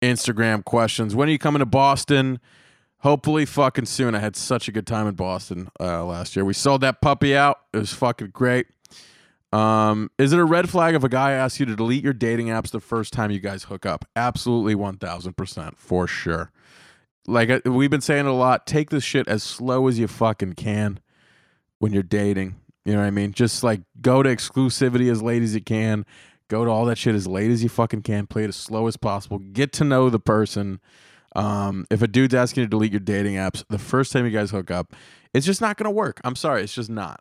[0.00, 1.16] Instagram questions.
[1.16, 2.38] When are you coming to Boston?
[2.98, 4.14] Hopefully, fucking soon.
[4.14, 6.44] I had such a good time in Boston uh, last year.
[6.44, 7.58] We sold that puppy out.
[7.72, 8.68] It was fucking great.
[9.52, 12.46] Um, is it a red flag if a guy asks you to delete your dating
[12.46, 14.04] apps the first time you guys hook up?
[14.14, 16.52] Absolutely, one thousand percent for sure
[17.26, 20.54] like uh, we've been saying a lot take this shit as slow as you fucking
[20.54, 21.00] can
[21.78, 22.56] when you're dating
[22.86, 23.32] you know what i mean?
[23.32, 26.06] Just like go to exclusivity as late as you can
[26.48, 28.86] go to all that shit as late as you fucking can play it as slow
[28.86, 30.80] as possible get to know the person.
[31.34, 34.30] Um, if a dude's asking you to delete your dating apps the first time you
[34.30, 34.94] guys hook up
[35.34, 36.20] it's just not going to work.
[36.24, 37.20] I'm sorry it's just not.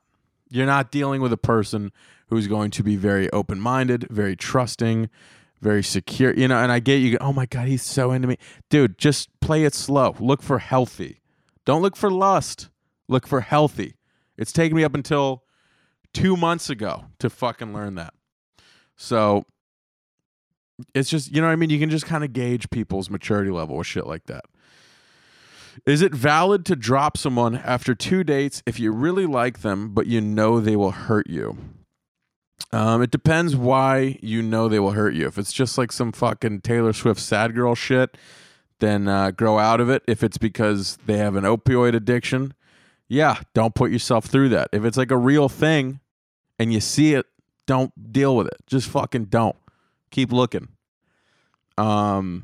[0.49, 1.91] You're not dealing with a person
[2.27, 5.09] who's going to be very open-minded very trusting
[5.61, 6.57] very secure, you know.
[6.57, 7.17] And I get you.
[7.19, 8.37] Oh my god, he's so into me,
[8.69, 8.97] dude.
[8.97, 10.15] Just play it slow.
[10.19, 11.21] Look for healthy.
[11.65, 12.69] Don't look for lust.
[13.07, 13.95] Look for healthy.
[14.37, 15.43] It's taken me up until
[16.13, 18.13] two months ago to fucking learn that.
[18.95, 19.45] So
[20.93, 21.69] it's just you know what I mean.
[21.69, 24.45] You can just kind of gauge people's maturity level with shit like that.
[25.85, 30.07] Is it valid to drop someone after two dates if you really like them, but
[30.07, 31.57] you know they will hurt you?
[32.71, 35.27] Um, it depends why you know they will hurt you.
[35.27, 38.17] If it's just like some fucking Taylor Swift sad girl shit,
[38.79, 40.03] then uh, grow out of it.
[40.07, 42.53] If it's because they have an opioid addiction,
[43.07, 44.69] yeah, don't put yourself through that.
[44.71, 45.99] If it's like a real thing
[46.59, 47.25] and you see it,
[47.65, 48.57] don't deal with it.
[48.67, 49.55] Just fucking don't.
[50.11, 50.69] Keep looking.
[51.77, 52.43] Um,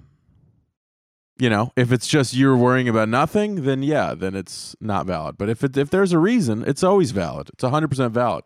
[1.37, 5.37] you know, if it's just you're worrying about nothing, then yeah, then it's not valid.
[5.37, 7.49] But if it if there's a reason, it's always valid.
[7.53, 8.43] It's 100% valid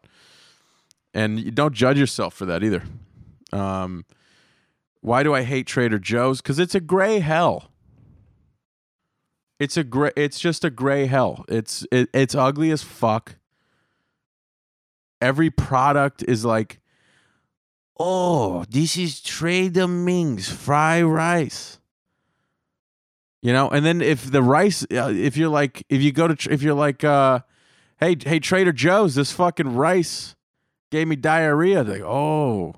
[1.16, 2.84] and you don't judge yourself for that either.
[3.52, 4.06] Um,
[5.00, 6.42] why do I hate Trader Joe's?
[6.42, 7.72] Because it's a gray hell.
[9.58, 10.12] It's a gray.
[10.18, 11.46] It's just a gray hell.
[11.48, 13.38] It's it, it's ugly as fuck.
[15.22, 16.82] Every product is like,
[17.98, 21.80] oh, this is Trader Ming's fried rice.
[23.42, 26.52] You know, and then if the rice, uh, if you're like, if you go to,
[26.52, 27.40] if you're like, uh,
[28.00, 30.35] hey, hey, Trader Joe's, this fucking rice
[30.96, 31.84] gave me diarrhea.
[31.84, 32.74] They're like, oh,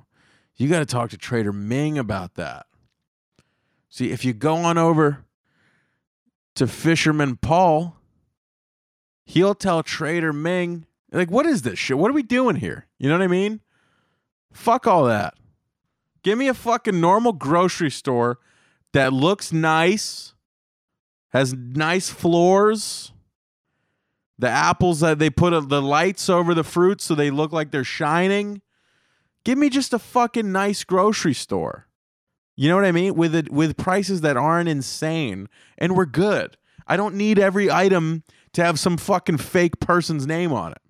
[0.56, 2.66] you got to talk to Trader Ming about that.
[3.90, 5.26] See, if you go on over
[6.56, 7.96] to Fisherman Paul,
[9.24, 11.98] he'll tell Trader Ming, like, what is this shit?
[11.98, 12.88] What are we doing here?
[12.98, 13.62] You know what I mean?
[14.52, 15.36] Fuck all that.
[16.24, 18.40] Give me a fucking normal grocery store
[18.94, 20.34] that looks nice,
[21.30, 23.14] has nice floors
[24.40, 27.72] the apples that they put a, the lights over the fruits so they look like
[27.72, 28.62] they're shining.
[29.44, 31.88] Give me just a fucking nice grocery store.
[32.56, 33.16] You know what I mean?
[33.16, 36.58] With it with prices that aren't insane and we're good.
[36.88, 38.24] I don't need every item
[38.54, 40.82] to have some fucking fake person's name on it.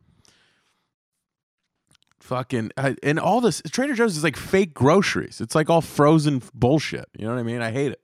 [2.19, 2.71] Fucking
[3.03, 5.39] and all this Trader Joe's is like fake groceries.
[5.39, 7.05] It's like all frozen bullshit.
[7.17, 7.61] You know what I mean?
[7.61, 8.03] I hate it.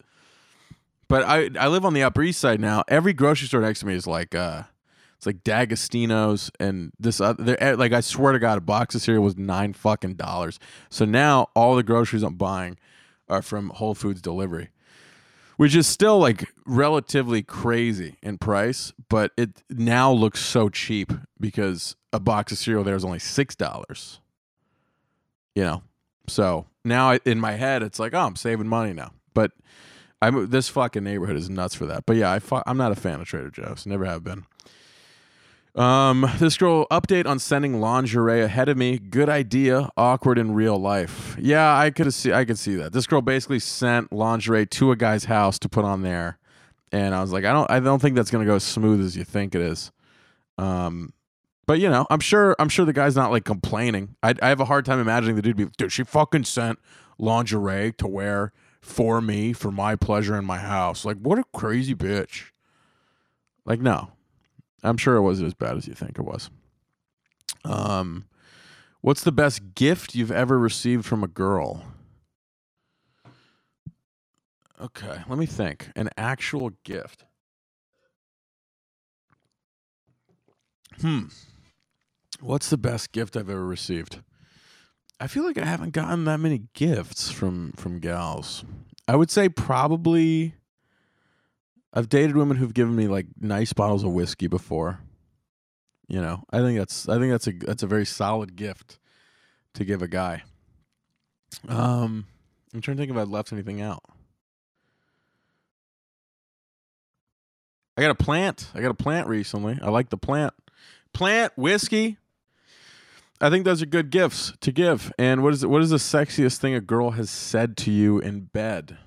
[1.09, 2.83] But I I live on the Upper East Side now.
[2.87, 4.63] Every grocery store next to me is like uh
[5.23, 7.55] It's like D'Agostino's and this other.
[7.61, 10.59] eh, Like I swear to God, a box of cereal was nine fucking dollars.
[10.89, 12.77] So now all the groceries I'm buying
[13.29, 14.71] are from Whole Foods delivery,
[15.55, 21.95] which is still like relatively crazy in price, but it now looks so cheap because
[22.11, 24.19] a box of cereal there is only six dollars.
[25.55, 25.83] You know,
[26.27, 29.13] so now in my head it's like, oh, I'm saving money now.
[29.33, 29.53] But
[30.21, 32.05] I'm this fucking neighborhood is nuts for that.
[32.05, 33.85] But yeah, I I'm not a fan of Trader Joe's.
[33.85, 34.43] Never have been.
[35.75, 38.99] Um, this girl update on sending lingerie ahead of me.
[38.99, 39.89] Good idea.
[39.97, 41.35] Awkward in real life.
[41.39, 42.31] Yeah, I could see.
[42.31, 42.93] I could see that.
[42.93, 46.37] This girl basically sent lingerie to a guy's house to put on there,
[46.91, 47.69] and I was like, I don't.
[47.71, 49.91] I don't think that's gonna go as smooth as you think it is.
[50.59, 51.13] Um,
[51.65, 52.55] but you know, I'm sure.
[52.59, 54.15] I'm sure the guy's not like complaining.
[54.21, 55.65] I, I have a hard time imagining the dude be.
[55.65, 56.77] Dude, she fucking sent
[57.17, 61.03] lingerie to wear for me for my pleasure in my house.
[61.03, 62.51] Like, what a crazy bitch.
[63.65, 64.11] Like, no,
[64.83, 66.49] I'm sure it wasn't as bad as you think it was.
[67.65, 68.25] Um,
[69.01, 71.83] what's the best gift you've ever received from a girl?
[74.81, 75.89] Okay, let me think.
[75.95, 77.23] An actual gift.
[80.99, 81.27] Hmm.
[82.41, 84.21] What's the best gift I've ever received?
[85.19, 88.65] I feel like I haven't gotten that many gifts from from gals.
[89.07, 90.55] I would say probably
[91.93, 94.99] I've dated women who've given me like nice bottles of whiskey before.
[96.07, 98.99] You know, I think that's I think that's a that's a very solid gift
[99.75, 100.43] to give a guy.
[101.67, 102.25] Um,
[102.73, 104.03] I'm trying to think if I've left anything out.
[107.95, 108.69] I got a plant.
[108.73, 109.77] I got a plant recently.
[109.81, 110.53] I like the plant.
[111.13, 112.17] Plant whiskey.
[113.39, 115.13] I think those are good gifts to give.
[115.19, 118.41] And what is what is the sexiest thing a girl has said to you in
[118.45, 118.97] bed?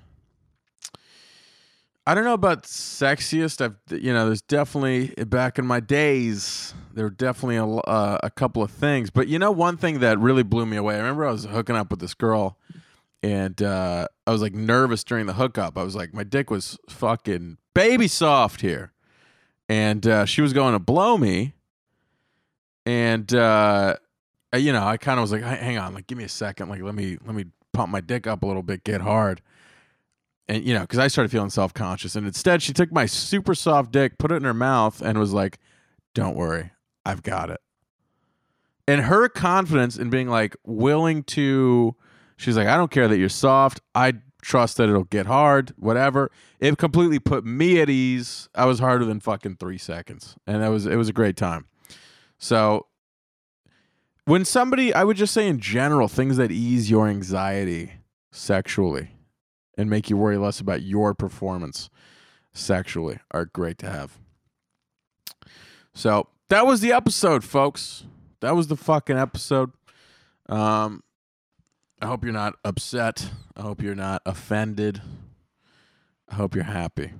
[2.07, 3.59] I don't know about sexiest.
[3.59, 8.29] I've you know, there's definitely back in my days, there were definitely a, uh, a
[8.29, 9.09] couple of things.
[9.09, 10.95] But you know, one thing that really blew me away.
[10.95, 12.57] I remember I was hooking up with this girl,
[13.21, 15.77] and uh, I was like nervous during the hookup.
[15.77, 18.93] I was like, my dick was fucking baby soft here,
[19.67, 21.55] and uh, she was going to blow me,
[22.85, 23.97] and uh,
[24.55, 26.81] you know, I kind of was like, hang on, like give me a second, like
[26.81, 29.41] let me let me pump my dick up a little bit, get hard.
[30.49, 33.53] And you know, because I started feeling self conscious, and instead she took my super
[33.53, 35.59] soft dick, put it in her mouth, and was like,
[36.13, 36.71] "Don't worry,
[37.05, 37.59] I've got it."
[38.87, 41.95] And her confidence in being like willing to,
[42.37, 43.81] she's like, "I don't care that you're soft.
[43.93, 48.47] I trust that it'll get hard, whatever." It completely put me at ease.
[48.55, 51.65] I was harder than fucking three seconds, and that was it was a great time.
[52.37, 52.87] So
[54.27, 57.93] when somebody i would just say in general things that ease your anxiety
[58.29, 59.09] sexually
[59.77, 61.89] and make you worry less about your performance
[62.53, 64.17] sexually are great to have
[65.93, 68.03] so that was the episode folks
[68.39, 69.71] that was the fucking episode
[70.49, 71.03] um
[72.01, 75.01] i hope you're not upset i hope you're not offended
[76.29, 77.11] i hope you're happy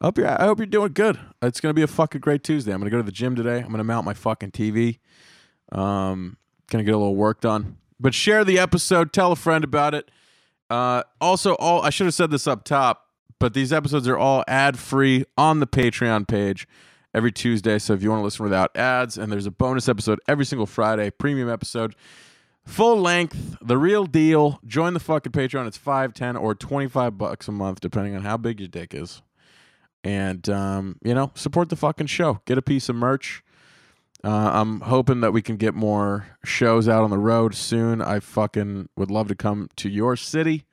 [0.00, 1.18] I hope you're, I hope you're doing good.
[1.42, 2.72] It's gonna be a fucking great Tuesday.
[2.72, 3.58] I'm gonna go to the gym today.
[3.58, 4.98] I'm gonna mount my fucking TV.
[5.72, 6.38] Um,
[6.70, 7.76] gonna get a little work done.
[7.98, 10.10] But share the episode, tell a friend about it.
[10.70, 13.06] Uh, also, all I should have said this up top,
[13.38, 16.68] but these episodes are all ad free on the Patreon page
[17.12, 17.78] every Tuesday.
[17.78, 20.66] So if you want to listen without ads, and there's a bonus episode every single
[20.66, 21.96] Friday, premium episode,
[22.64, 24.60] full length, the real deal.
[24.64, 25.66] Join the fucking Patreon.
[25.66, 28.94] It's five, ten, or twenty five bucks a month, depending on how big your dick
[28.94, 29.22] is.
[30.04, 32.40] And um, you know, support the fucking show.
[32.46, 33.42] Get a piece of merch.
[34.22, 38.02] Uh, I'm hoping that we can get more shows out on the road soon.
[38.02, 40.66] I fucking would love to come to your city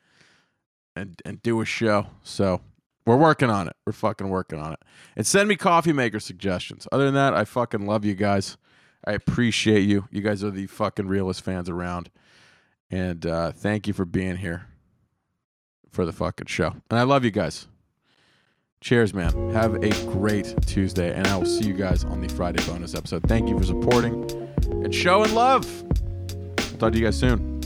[0.96, 2.08] and and do a show.
[2.24, 2.62] So
[3.06, 3.76] we're working on it.
[3.86, 4.80] We're fucking working on it.
[5.16, 6.88] And send me coffee maker suggestions.
[6.92, 8.58] Other than that, I fucking love you guys.
[9.06, 10.10] I appreciate you.
[10.12, 12.10] You guys are the fucking realest fans around.
[12.92, 14.68] And uh, thank you for being here
[15.90, 16.76] for the fucking show.
[16.90, 17.68] And I love you guys.
[18.80, 19.50] Cheers, man.
[19.52, 23.24] Have a great Tuesday, and I will see you guys on the Friday bonus episode.
[23.24, 24.24] Thank you for supporting
[24.66, 25.66] and showing love.
[26.60, 27.58] I'll talk to you guys soon.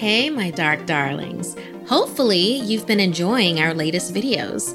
[0.00, 1.56] Hey, my dark darlings.
[1.86, 4.74] Hopefully, you've been enjoying our latest videos.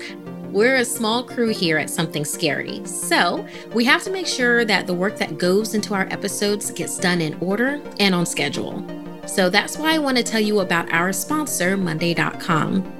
[0.52, 4.86] We're a small crew here at Something Scary, so we have to make sure that
[4.86, 8.86] the work that goes into our episodes gets done in order and on schedule.
[9.26, 12.95] So that's why I want to tell you about our sponsor, Monday.com.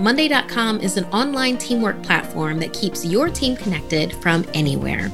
[0.00, 5.10] Monday.com is an online teamwork platform that keeps your team connected from anywhere.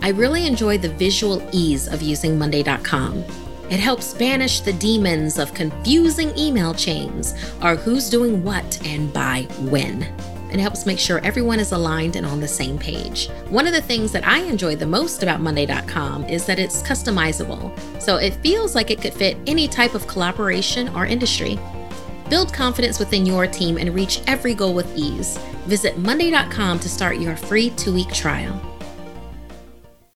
[0.00, 3.22] I really enjoy the visual ease of using Monday.com.
[3.68, 9.42] It helps banish the demons of confusing email chains or who's doing what and by
[9.68, 10.02] when.
[10.50, 13.28] It helps make sure everyone is aligned and on the same page.
[13.50, 17.70] One of the things that I enjoy the most about Monday.com is that it's customizable,
[18.00, 21.58] so it feels like it could fit any type of collaboration or industry.
[22.28, 25.38] Build confidence within your team and reach every goal with ease.
[25.66, 28.75] Visit Monday.com to start your free two week trial.